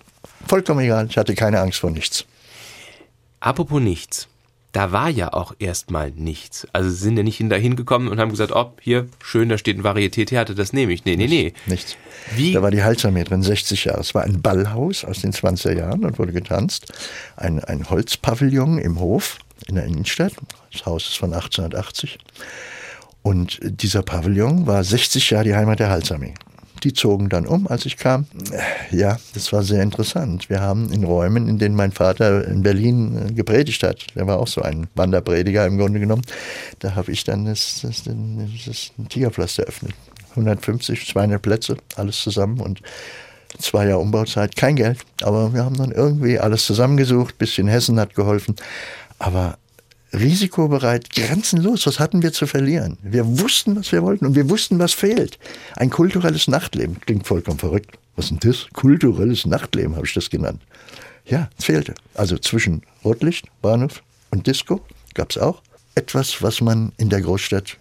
[0.45, 1.07] Vollkommen egal.
[1.09, 2.25] Ich hatte keine Angst vor nichts.
[3.39, 4.27] Apropos nichts
[4.71, 6.67] da war ja auch erstmal nichts.
[6.71, 9.77] Also sie sind ja nicht dahin gekommen und haben gesagt, oh, hier, schön, da steht
[9.77, 11.03] ein Varieté-Theater, das nehme ich.
[11.03, 11.53] Nee, nee, nee.
[11.65, 11.97] Nichts.
[12.35, 12.53] Wie?
[12.53, 13.99] Da war die Halsarmee drin, 60 Jahre.
[13.99, 16.93] Es war ein Ballhaus aus den 20er Jahren und wurde getanzt.
[17.35, 20.33] Ein, ein Holzpavillon im Hof in der Innenstadt.
[20.71, 22.17] Das Haus ist von 1880.
[23.23, 26.33] Und dieser Pavillon war 60 Jahre die Heimat der Halsarmee.
[26.83, 28.25] Die zogen dann um, als ich kam.
[28.91, 30.49] Ja, das war sehr interessant.
[30.49, 34.39] Wir haben in Räumen, in denen mein Vater in Berlin äh, gepredigt hat, der war
[34.39, 36.23] auch so ein Wanderprediger im Grunde genommen,
[36.79, 38.15] da habe ich dann das, das, das,
[38.65, 39.93] das Tigerpflaster eröffnet.
[40.31, 42.81] 150, 200 Plätze, alles zusammen und
[43.59, 48.15] zwei Jahre Umbauzeit, kein Geld, aber wir haben dann irgendwie alles zusammengesucht, bisschen Hessen hat
[48.15, 48.55] geholfen,
[49.19, 49.57] aber
[50.13, 51.85] risikobereit, grenzenlos.
[51.87, 52.97] Was hatten wir zu verlieren?
[53.01, 55.39] Wir wussten, was wir wollten und wir wussten, was fehlt.
[55.75, 56.99] Ein kulturelles Nachtleben.
[57.01, 57.97] Klingt vollkommen verrückt.
[58.15, 58.67] Was ist denn das?
[58.73, 60.61] Kulturelles Nachtleben habe ich das genannt.
[61.25, 61.93] Ja, es fehlte.
[62.13, 64.81] Also zwischen Rotlicht, Bahnhof und Disco
[65.13, 65.61] gab es auch
[65.95, 67.77] etwas, was man in der Großstadt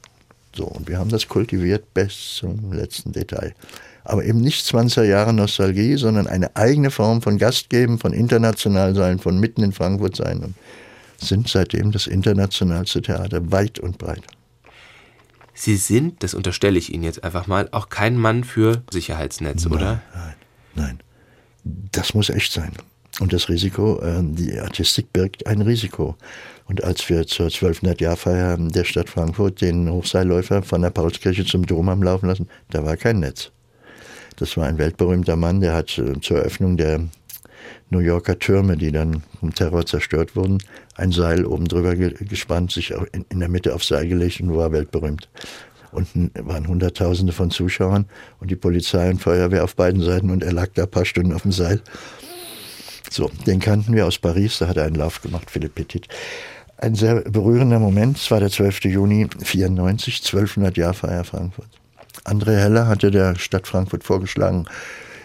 [0.57, 3.55] so, und wir haben das kultiviert bis zum letzten Detail.
[4.03, 9.21] Aber eben nicht 20er Jahre Nostalgie, sondern eine eigene Form von Gastgeben, von international sein,
[9.21, 10.41] von mitten in Frankfurt sein.
[10.41, 10.55] Und
[11.21, 14.23] sind seitdem das internationalste Theater weit und breit.
[15.55, 19.73] Sie sind, das unterstelle ich Ihnen jetzt einfach mal, auch kein Mann für Sicherheitsnetz, nein,
[19.73, 20.03] oder?
[20.15, 20.35] Nein,
[20.75, 20.99] nein.
[21.65, 22.73] Das muss echt sein.
[23.19, 26.17] Und das Risiko, äh, die Artistik birgt ein Risiko.
[26.65, 31.91] Und als wir zur 1200-Jahrfeier der Stadt Frankfurt den Hochseilläufer von der Paulskirche zum Dom
[31.91, 33.51] haben laufen lassen, da war kein Netz.
[34.37, 37.01] Das war ein weltberühmter Mann, der hat äh, zur Eröffnung der
[37.91, 40.59] New Yorker Türme, die dann vom Terror zerstört wurden,
[40.97, 45.29] ein Seil oben drüber gespannt, sich in, der Mitte aufs Seil gelegt und war weltberühmt.
[45.93, 48.07] Unten waren Hunderttausende von Zuschauern
[48.39, 51.33] und die Polizei und Feuerwehr auf beiden Seiten und er lag da ein paar Stunden
[51.33, 51.81] auf dem Seil.
[53.11, 56.07] So, den kannten wir aus Paris, da hat er einen Lauf gemacht, Philipp Petit.
[56.77, 58.85] Ein sehr berührender Moment, es war der 12.
[58.85, 61.69] Juni 94, 1200 Jahr Feier Frankfurt.
[62.25, 64.67] André Heller hatte der Stadt Frankfurt vorgeschlagen,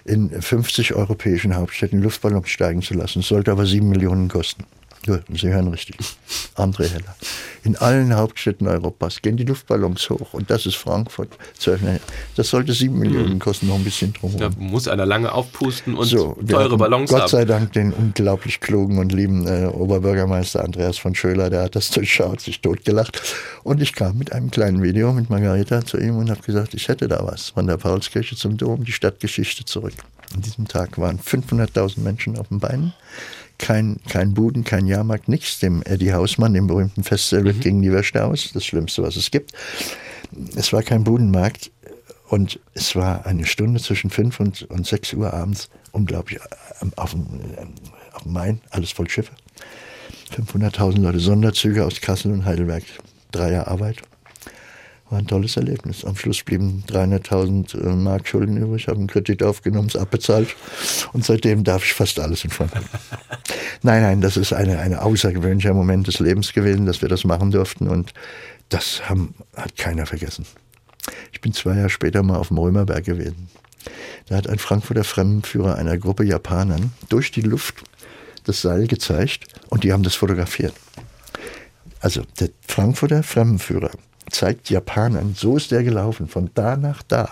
[0.05, 3.19] in 50 europäischen Hauptstädten Luftballons steigen zu lassen.
[3.19, 4.63] Es sollte aber sieben Millionen kosten.
[5.33, 5.97] Sie hören richtig.
[6.55, 7.15] André Heller.
[7.63, 11.29] In allen Hauptstädten Europas gehen die Luftballons hoch und das ist Frankfurt.
[12.35, 13.39] Das sollte sieben Millionen hm.
[13.39, 14.39] kosten, noch ein bisschen drumherum.
[14.39, 17.29] Da muss einer lange aufpusten und so, teure Ballons Gott haben.
[17.29, 21.89] sei Dank den unglaublich klugen und lieben äh, Oberbürgermeister Andreas von Schöler, der hat das
[21.89, 23.21] durchschaut, sich totgelacht.
[23.63, 26.87] Und ich kam mit einem kleinen Video mit Margareta zu ihm und habe gesagt, ich
[26.87, 27.49] hätte da was.
[27.49, 29.93] Von der Paulskirche zum Dom, die Stadtgeschichte zurück.
[30.33, 32.93] An diesem Tag waren 500.000 Menschen auf den Beinen
[33.57, 35.59] kein, kein Buden, kein Jahrmarkt, nichts.
[35.59, 37.59] Dem Eddie Hausmann, dem berühmten Festival, mhm.
[37.59, 38.51] gingen die Wäsche aus.
[38.53, 39.51] Das Schlimmste, was es gibt.
[40.55, 41.71] Es war kein Budenmarkt.
[42.27, 46.39] Und es war eine Stunde zwischen 5 und, und 6 Uhr abends, unglaublich,
[46.81, 47.27] ähm, auf dem,
[47.57, 47.73] ähm,
[48.13, 49.31] auf dem Main, alles voll Schiffe.
[50.35, 52.83] 500.000 Leute, Sonderzüge aus Kassel und Heidelberg,
[53.31, 53.97] drei Jahre Arbeit.
[55.09, 56.03] War ein tolles Erlebnis.
[56.03, 60.55] Am Schluss blieben 300.000 äh, Mark Schulden übrig, habe einen Kredit aufgenommen, es abbezahlt
[61.13, 62.85] und seitdem darf ich fast alles in Frankreich.
[63.83, 67.51] nein, nein, das ist eine, eine außergewöhnlicher Moment des Lebens gewesen, dass wir das machen
[67.51, 68.13] durften und
[68.69, 70.45] das haben, hat keiner vergessen.
[71.31, 73.49] Ich bin zwei Jahre später mal auf dem Römerberg gewesen.
[74.27, 77.83] Da hat ein Frankfurter Fremdenführer einer Gruppe Japanern durch die Luft
[78.45, 80.73] das Seil gezeigt und die haben das fotografiert.
[81.99, 83.91] Also der Frankfurter Fremdenführer
[84.29, 87.29] zeigt Japanern, so ist der gelaufen, von da nach da.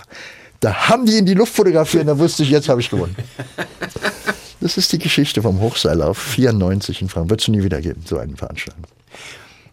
[0.60, 3.16] Da haben die in die Luft fotografiert, da wusste ich, jetzt habe ich gewonnen.
[4.64, 7.32] Das ist die Geschichte vom Hochseillauf 94 in Frankfurt.
[7.32, 8.86] Wird es nie wieder geben, so eine Veranstaltung.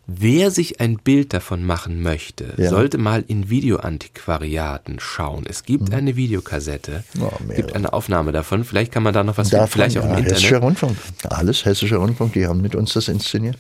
[0.09, 2.69] Wer sich ein Bild davon machen möchte, ja.
[2.69, 5.45] sollte mal in Videoantiquariaten schauen.
[5.49, 5.95] Es gibt hm.
[5.95, 8.65] eine Videokassette, oh, gibt eine Aufnahme davon.
[8.65, 10.33] Vielleicht kann man da noch was davon, finden, vielleicht ja, auch im Internet.
[10.33, 10.97] Hessischer Rundfunk,
[11.29, 13.57] alles Hessischer Rundfunk, die haben mit uns das inszeniert.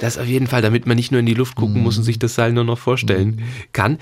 [0.00, 1.82] Das auf jeden Fall, damit man nicht nur in die Luft gucken hm.
[1.82, 3.44] muss und sich das Seil nur noch vorstellen hm.
[3.72, 3.98] kann.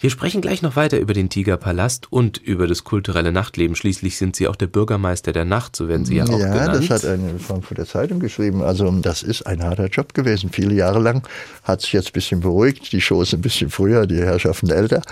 [0.00, 3.76] Wir sprechen gleich noch weiter über den Tigerpalast und über das kulturelle Nachtleben.
[3.76, 6.74] Schließlich sind Sie auch der Bürgermeister der Nacht, so werden Sie ja auch ja, genannt.
[6.74, 8.62] Ja, das hat eine Frankfurter Zeitung geschrieben.
[8.62, 10.48] Also das ist ein harter Job gewesen.
[10.50, 11.28] Viele Jahre lang
[11.64, 12.90] hat sich jetzt ein bisschen beruhigt.
[12.92, 15.02] Die Show ist ein bisschen früher, die Herrschaften älter.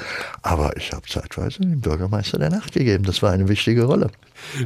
[0.41, 3.05] Aber ich habe zeitweise den Bürgermeister der Nacht gegeben.
[3.05, 4.11] Das war eine wichtige Rolle.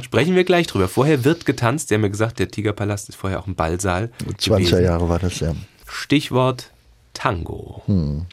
[0.01, 0.87] Sprechen wir gleich drüber.
[0.87, 1.89] Vorher wird getanzt.
[1.89, 4.09] Sie haben ja gesagt, der Tigerpalast ist vorher auch ein Ballsaal.
[4.39, 5.53] 20er Jahre war das ja.
[5.85, 6.71] Stichwort
[7.13, 7.83] Tango.
[7.87, 8.25] Hm.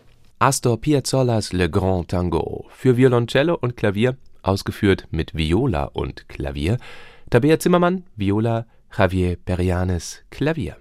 [0.43, 6.79] Astor Piazzolas Le Grand Tango für Violoncello und Klavier, ausgeführt mit Viola und Klavier,
[7.29, 8.65] Tabea Zimmermann, Viola,
[8.97, 10.79] Javier Perianes, Klavier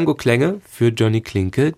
[0.00, 1.74] Tango-Klänge für Johnny Klinke,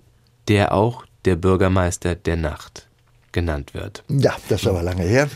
[0.47, 2.87] der auch der Bürgermeister der Nacht
[3.33, 4.05] genannt wird.
[4.09, 5.29] Ja, das ist aber lange her.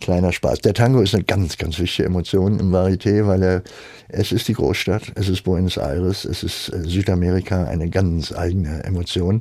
[0.00, 0.60] Kleiner Spaß.
[0.60, 3.62] Der Tango ist eine ganz, ganz wichtige Emotion im Varieté, weil er,
[4.06, 8.84] es ist die Großstadt, es ist Buenos Aires, es ist äh, Südamerika, eine ganz eigene
[8.84, 9.40] Emotion.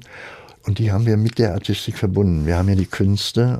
[0.65, 2.47] Und die haben wir mit der Artistik verbunden.
[2.47, 3.59] Wir haben ja die Künste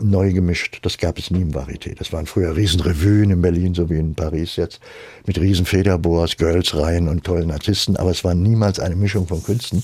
[0.00, 0.78] neu gemischt.
[0.82, 1.94] Das gab es nie im Varieté.
[1.94, 4.80] Das waren früher Riesenrevuen in Berlin, so wie in Paris jetzt,
[5.26, 7.96] mit riesen Federboas, Girls-Reihen und tollen Artisten.
[7.96, 9.82] Aber es war niemals eine Mischung von Künsten.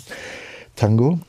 [0.76, 1.20] Tango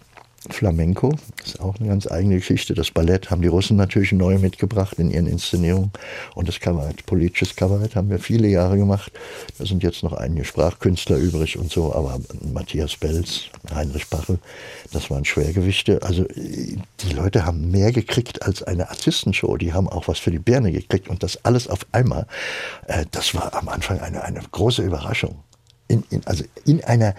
[0.49, 1.13] Flamenco,
[1.43, 2.73] ist auch eine ganz eigene Geschichte.
[2.73, 5.91] Das Ballett haben die Russen natürlich neu mitgebracht in ihren Inszenierungen.
[6.35, 9.11] Und das Kabarett, politisches Kabarett haben wir viele Jahre gemacht.
[9.57, 12.19] Da sind jetzt noch einige Sprachkünstler übrig und so, aber
[12.53, 14.39] Matthias Belz, Heinrich Bachel,
[14.91, 16.01] das waren Schwergewichte.
[16.03, 19.57] Also die Leute haben mehr gekriegt als eine Artistenshow.
[19.57, 22.27] Die haben auch was für die Birne gekriegt und das alles auf einmal.
[22.87, 25.35] Äh, das war am Anfang eine, eine große Überraschung.
[25.87, 27.13] In, in, also in einer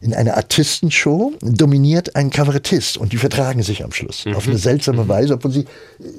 [0.00, 4.34] in einer Artistenshow dominiert ein Kabarettist und die vertragen sich am Schluss mhm.
[4.34, 5.08] auf eine seltsame mhm.
[5.08, 5.64] Weise, obwohl sie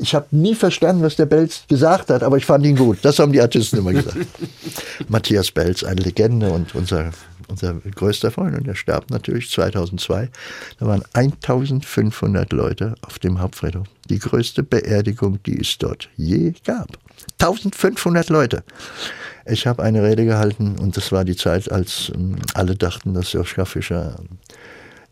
[0.01, 2.99] ich habe nie verstanden, was der Belz gesagt hat, aber ich fand ihn gut.
[3.03, 4.17] Das haben die Artisten immer gesagt.
[5.07, 7.11] Matthias Belz, eine Legende und unser
[7.47, 10.29] unser größter Freund und der starb natürlich 2002.
[10.79, 13.87] Da waren 1500 Leute auf dem Hauptfriedhof.
[14.09, 16.97] Die größte Beerdigung, die es dort je gab.
[17.39, 18.63] 1500 Leute.
[19.49, 23.31] Ich habe eine Rede gehalten und das war die Zeit, als ähm, alle dachten, dass
[23.33, 24.17] Joschka Fischer,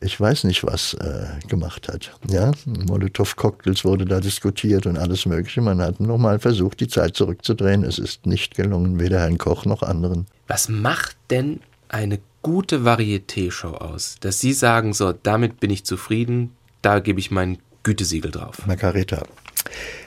[0.02, 2.12] ich weiß nicht was, äh, gemacht hat.
[2.28, 5.62] Ja, Molotow-Cocktails wurde da diskutiert und alles Mögliche.
[5.62, 7.84] Man hat nochmal versucht, die Zeit zurückzudrehen.
[7.84, 10.26] Es ist nicht gelungen, weder Herrn Koch noch anderen.
[10.48, 14.18] Was macht denn eine gute Varieté-Show aus?
[14.20, 16.52] Dass Sie sagen, so, damit bin ich zufrieden,
[16.82, 18.66] da gebe ich mein Gütesiegel drauf.
[18.68, 19.24] Margareta.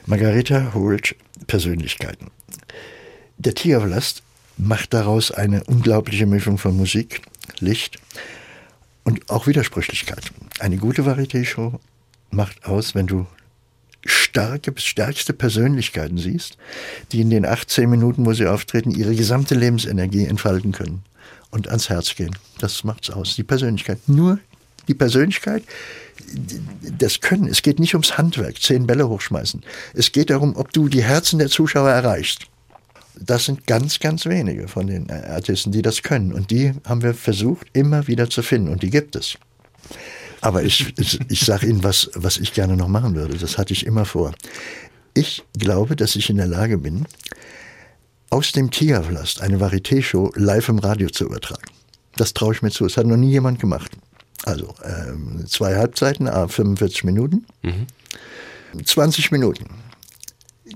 [0.07, 2.31] Margareta holt Persönlichkeiten.
[3.39, 4.23] Der Tigerpalast
[4.56, 7.23] macht daraus eine unglaubliche Mischung von Musik,
[7.60, 7.98] Licht
[9.05, 10.32] und auch Widersprüchlichkeit.
[10.59, 11.78] Eine gute Varieté-Show
[12.32, 13.27] macht aus, wenn du
[14.05, 16.59] starke bis stärkste Persönlichkeiten siehst,
[17.12, 21.05] die in den 18 Minuten, wo sie auftreten, ihre gesamte Lebensenergie entfalten können
[21.51, 22.36] und ans Herz gehen.
[22.59, 23.36] Das macht's aus.
[23.36, 24.01] Die Persönlichkeit.
[24.09, 24.40] Nur
[24.89, 25.62] die Persönlichkeit,
[26.98, 27.47] das Können.
[27.47, 29.62] Es geht nicht ums Handwerk, zehn Bälle hochschmeißen.
[29.94, 32.48] Es geht darum, ob du die Herzen der Zuschauer erreichst.
[33.20, 36.32] Das sind ganz, ganz wenige von den Artisten, die das können.
[36.32, 38.69] Und die haben wir versucht, immer wieder zu finden.
[38.69, 39.36] Und die gibt es.
[40.40, 43.36] Aber ich, ich, ich sage Ihnen, was, was ich gerne noch machen würde.
[43.36, 44.32] Das hatte ich immer vor.
[45.15, 47.07] Ich glaube, dass ich in der Lage bin,
[48.31, 51.70] aus dem Tigerpalast eine Varieté-Show live im Radio zu übertragen.
[52.16, 52.85] Das traue ich mir zu.
[52.85, 53.93] Das hat noch nie jemand gemacht.
[54.45, 57.47] Also ähm, zwei Halbzeiten, 45 Minuten.
[57.62, 57.86] Mhm.
[58.85, 59.66] 20 Minuten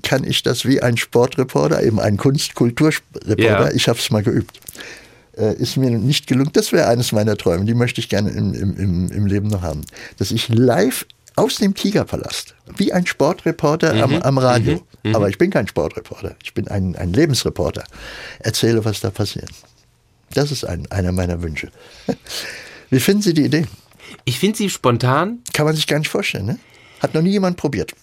[0.03, 4.61] kann ich das wie ein Sportreporter, eben ein Kunstkulturreporter, ich habe es mal geübt.
[5.37, 6.51] Äh, ist mir nicht gelungen.
[6.53, 9.83] Das wäre eines meiner Träume, die möchte ich gerne im, im, im Leben noch haben.
[10.19, 11.07] Dass ich live
[11.37, 14.03] aus dem Tigerpalast, wie ein Sportreporter mhm.
[14.03, 15.11] am, am, Radio, mhm.
[15.11, 15.17] mhm.
[15.17, 17.85] aber ich bin kein Sportreporter, ich bin ein, ein Lebensreporter,
[18.41, 19.51] erzähle, was da passiert.
[20.35, 21.71] Das ist ein, einer meiner Wünsche.
[22.91, 23.67] Wie finden Sie die Idee?
[24.25, 25.41] Ich finde sie spontan.
[25.53, 26.59] Kann man sich gar nicht vorstellen, ne?
[27.01, 27.95] Hat noch nie jemand probiert.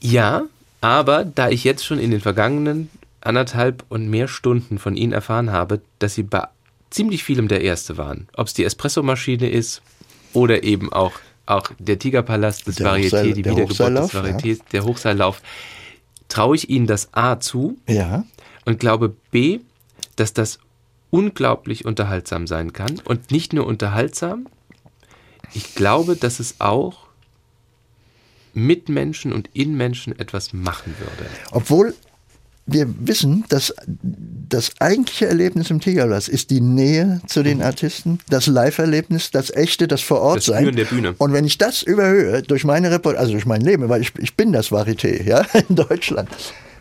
[0.00, 0.44] Ja,
[0.80, 2.90] aber da ich jetzt schon in den vergangenen
[3.20, 6.46] anderthalb und mehr Stunden von Ihnen erfahren habe, dass Sie bei
[6.90, 9.82] ziemlich vielem der Erste waren, ob es die Espressomaschine ist
[10.32, 11.12] oder eben auch,
[11.46, 14.64] auch der Tigerpalast, das der Varieté, die Wiedergeburt des Varietés, ja.
[14.72, 15.42] der Hochseillauf,
[16.28, 18.24] traue ich Ihnen das A zu ja.
[18.64, 19.60] und glaube B,
[20.16, 20.58] dass das
[21.10, 23.00] unglaublich unterhaltsam sein kann.
[23.04, 24.46] Und nicht nur unterhaltsam,
[25.52, 27.09] ich glaube, dass es auch
[28.54, 31.30] mit Menschen und in Menschen etwas machen würde.
[31.50, 31.94] Obwohl
[32.72, 33.74] wir wissen, dass
[34.48, 39.88] das eigentliche Erlebnis im Tigerplatz ist die Nähe zu den Artisten, das Live-Erlebnis, das echte,
[39.88, 40.76] das vor Ort das sein.
[40.76, 41.14] Der Bühne.
[41.18, 44.36] Und wenn ich das überhöhe durch meine Report, also durch mein Leben, weil ich, ich
[44.36, 46.28] bin das Varieté, ja, in Deutschland.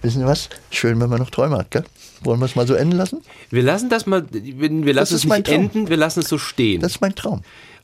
[0.02, 0.50] Wissen Sie was?
[0.70, 1.84] Schön, wenn man noch Träume hat, gell?
[2.22, 3.22] Wollen wir es mal so enden lassen?
[3.50, 6.82] Wir lassen das mal, wir lassen es nicht enden, wir lassen es so stehen.
[6.82, 7.42] Das ist mein Traum.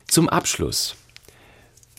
[0.08, 0.96] Zum Abschluss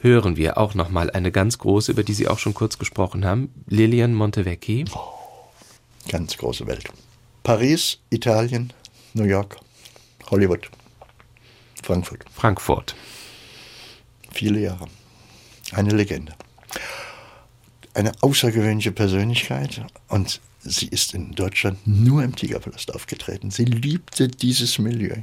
[0.06, 3.24] hören wir auch noch mal eine ganz große, über die Sie auch schon kurz gesprochen
[3.24, 4.84] haben, Lilian Montevecchi.
[6.08, 6.84] Ganz große Welt.
[7.42, 8.72] Paris, Italien,
[9.14, 9.56] New York,
[10.30, 10.70] Hollywood,
[11.82, 12.24] Frankfurt.
[12.32, 12.94] Frankfurt.
[14.32, 14.86] Viele Jahre.
[15.72, 16.32] Eine Legende.
[17.94, 23.50] Eine außergewöhnliche Persönlichkeit und sie ist in Deutschland nur im Tigerpalast aufgetreten.
[23.50, 25.16] Sie liebte dieses Milieu.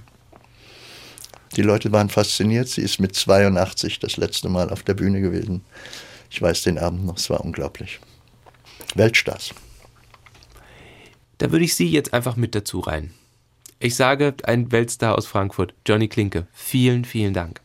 [1.56, 2.68] Die Leute waren fasziniert.
[2.68, 5.64] Sie ist mit 82 das letzte Mal auf der Bühne gewesen.
[6.30, 8.00] Ich weiß den Abend noch, es war unglaublich.
[8.96, 9.52] Weltstars.
[11.38, 13.14] Da würde ich Sie jetzt einfach mit dazu rein.
[13.80, 16.48] Ich sage, ein Weltstar aus Frankfurt, Johnny Klinke.
[16.54, 17.60] Vielen, vielen Dank.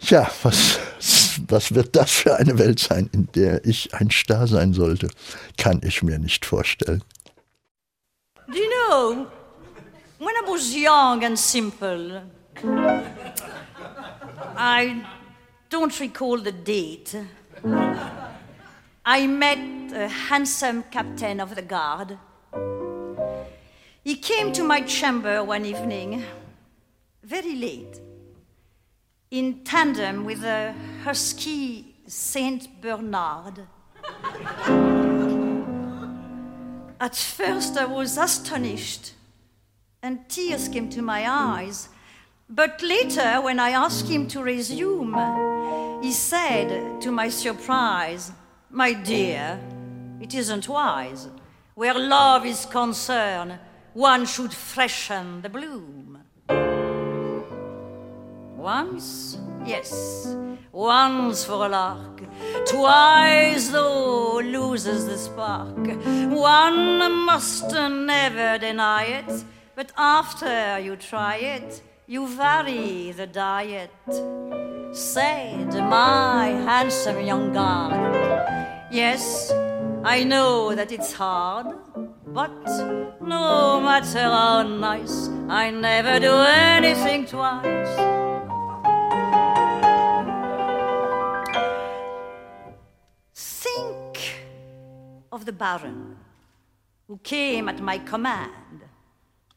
[0.00, 0.80] Ja, was,
[1.48, 5.08] was wird das für eine Welt sein, in der ich ein Star sein sollte?
[5.56, 7.04] Kann ich mir nicht vorstellen.
[8.48, 9.26] Do you know,
[10.18, 12.22] when I was young and simple,
[14.56, 15.02] I
[15.70, 17.16] don't recall the date.
[19.04, 22.18] I met a handsome captain of the guard.
[24.04, 26.22] He came to my chamber one evening,
[27.22, 27.98] very late,
[29.30, 33.66] in tandem with a husky Saint Bernard.
[37.00, 39.14] At first, I was astonished,
[40.02, 41.88] and tears came to my eyes
[42.50, 45.14] but later, when I asked him to resume,
[46.02, 48.32] he said, to my surprise,
[48.70, 49.60] My dear,
[50.20, 51.28] it isn't wise.
[51.74, 53.58] Where love is concerned,
[53.94, 56.22] one should freshen the bloom.
[58.56, 60.36] Once, yes,
[60.72, 62.20] once for a lark,
[62.66, 65.86] twice, though, loses the spark.
[66.28, 69.44] One must never deny it,
[69.74, 73.92] but after you try it, you vary the diet,
[74.90, 77.94] said my handsome young guard.
[78.90, 79.52] Yes,
[80.02, 81.68] I know that it's hard,
[82.26, 82.66] but
[83.20, 87.94] no matter how nice, I never do anything twice.
[93.32, 94.18] Think
[95.30, 96.16] of the Baron
[97.06, 98.82] who came at my command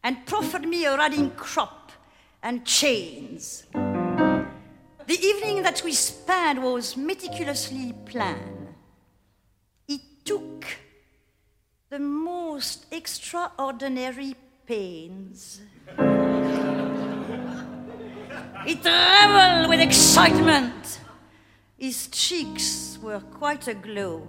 [0.04, 1.83] and proffered me a ruddy crop
[2.44, 3.64] and chains.
[3.72, 8.76] The evening that we spent was meticulously planned.
[9.88, 10.66] It took
[11.90, 14.36] the most extraordinary
[14.68, 15.62] pains.
[18.66, 21.00] It trembled with excitement.
[21.78, 24.28] His cheeks were quite aglow.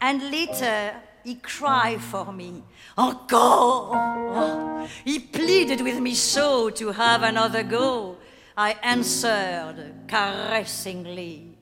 [0.00, 0.94] and later,
[1.24, 2.62] he cried for me.
[2.96, 4.86] Encore!
[5.04, 8.16] He pleaded with me so to have another go.
[8.56, 11.58] I answered caressingly,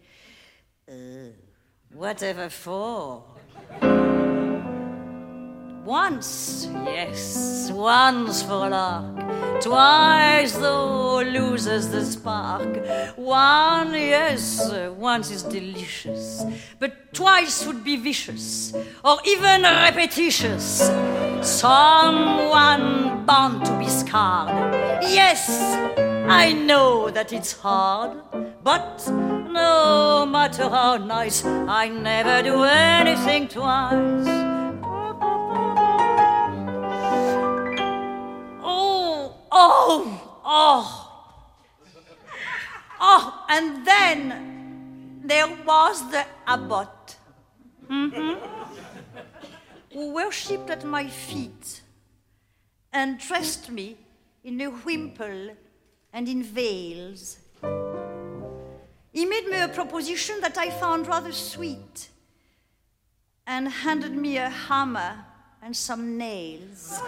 [0.89, 0.95] uh,
[1.93, 3.25] Whatever for?
[5.89, 9.62] Once, yes, once for a lark.
[9.62, 12.77] Twice, though, loses the spark.
[13.16, 16.44] One, yes, once is delicious.
[16.78, 20.90] But twice would be vicious, or even repetitious.
[21.40, 25.02] Someone bound to be scarred.
[25.05, 25.48] Yes,
[26.28, 28.10] I know that it's hard,
[28.62, 34.48] but no matter how nice, I never do anything twice.
[39.61, 41.35] Oh, oh,
[43.01, 47.17] oh, and then there was the abbot
[47.91, 48.39] mm-hmm,
[49.93, 51.81] who worshipped at my feet
[52.93, 53.97] and dressed me
[54.45, 55.57] in a wimple
[56.13, 57.39] and in veils.
[59.13, 62.11] He made me a proposition that I found rather sweet
[63.45, 65.25] and handed me a hammer
[65.61, 67.01] and some nails.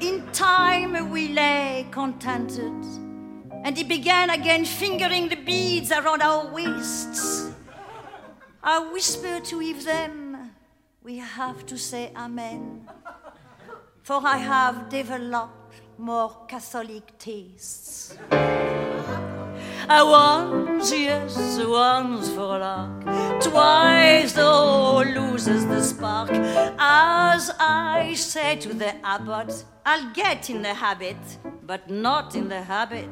[0.00, 2.72] In time we lay contented,
[3.64, 7.50] and he began again fingering the beads around our waists.
[8.62, 10.52] I whispered to Eve them,
[11.02, 12.88] we have to say Amen,
[14.02, 18.16] for I have developed more Catholic tastes.
[19.92, 23.02] I once, yes, once for luck,
[23.42, 26.30] twice though loses the spark.
[26.78, 31.16] As I say to the abbot, I'll get in the habit,
[31.66, 33.08] but not in the habit.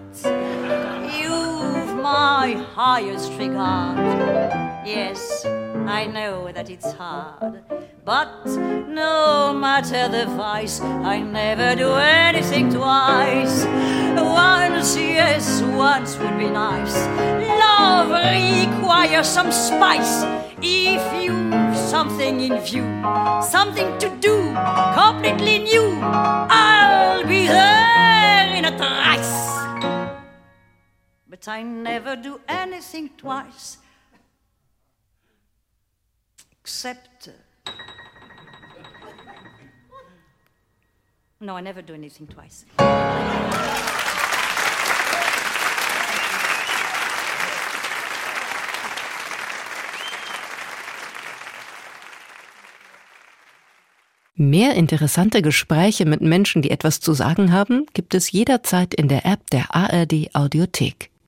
[1.19, 3.99] You've my highest regard.
[4.87, 5.45] Yes,
[5.87, 7.63] I know that it's hard.
[8.05, 13.65] But no matter the vice, I never do anything twice.
[14.17, 16.97] Once, yes, once would be nice.
[17.65, 20.25] Love requires some spice.
[20.61, 22.85] If you've something in view,
[23.43, 24.55] something to do,
[24.95, 29.35] completely new, I'll be there in a trice.
[31.29, 33.79] But I never do anything twice.
[36.69, 37.31] Except.
[41.41, 42.67] No, I never do anything twice.
[54.35, 59.25] Mehr interessante Gespräche mit Menschen, die etwas zu sagen haben, gibt es jederzeit in der
[59.25, 61.09] App der ARD Audiothek.